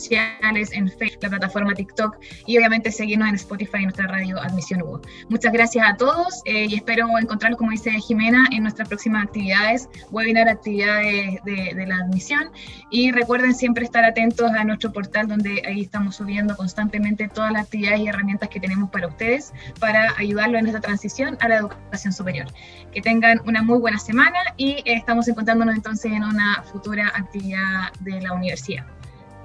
sociales, 0.00 0.70
en 0.72 0.88
Facebook, 0.88 1.22
la 1.22 1.30
plataforma 1.30 1.74
TikTok 1.74 2.18
y 2.46 2.58
obviamente 2.58 2.90
seguirnos 2.90 3.28
en 3.28 3.34
Spotify 3.34 3.78
y 3.80 3.84
nuestra 3.84 4.06
radio 4.06 4.40
Admisión 4.40 4.82
Hugo. 4.82 5.00
Muchas 5.28 5.52
gracias 5.52 5.86
a 5.88 5.96
todos 5.96 6.42
eh, 6.44 6.66
y 6.68 6.74
espero 6.74 7.06
encontrarlos, 7.18 7.58
como 7.58 7.70
dice 7.70 7.90
Jimena, 7.92 8.46
en 8.50 8.62
nuestras 8.62 8.88
próximas 8.88 9.24
actividades, 9.24 9.88
webinar, 10.10 10.48
actividades 10.48 11.42
de, 11.44 11.72
de 11.74 11.86
la 11.86 11.96
admisión 11.96 12.50
y 12.90 13.12
recuerden 13.12 13.54
siempre 13.54 13.84
estar 13.84 14.04
atentos 14.04 14.50
a 14.50 14.64
nuestro 14.64 14.92
portal 14.92 15.28
donde 15.28 15.62
ahí 15.66 15.82
estamos 15.82 16.16
subiendo 16.16 16.56
constantemente 16.56 17.28
todas 17.28 17.52
las 17.52 17.64
actividades 17.64 18.00
y 18.00 18.08
herramientas 18.08 18.48
que 18.48 18.60
tenemos 18.60 18.90
para 18.90 19.08
ustedes 19.08 19.52
para 19.78 20.14
ayudarlos 20.18 20.60
en 20.60 20.66
esta 20.66 20.80
transición 20.80 21.36
a 21.40 21.48
la 21.48 21.56
educación 21.56 22.12
superior. 22.12 22.46
Que 22.92 23.00
tengan 23.00 23.40
una 23.46 23.62
muy 23.62 23.78
buena 23.78 23.98
semana 23.98 24.38
y 24.56 24.72
eh, 24.72 24.82
estamos 24.86 25.28
encontrándonos 25.28 25.74
entonces 25.74 26.12
en 26.12 26.24
una 26.24 26.62
futura 26.62 27.08
actividad 27.14 27.92
de 28.00 28.20
la 28.20 28.32
universidad. 28.32 28.86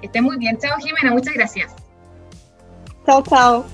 Que 0.06 0.08
estén 0.08 0.22
muy 0.22 0.36
bien. 0.36 0.56
Chao, 0.56 0.78
Jimena. 0.78 1.10
Muchas 1.10 1.34
gracias. 1.34 1.74
Chao, 3.04 3.22
chao. 3.24 3.66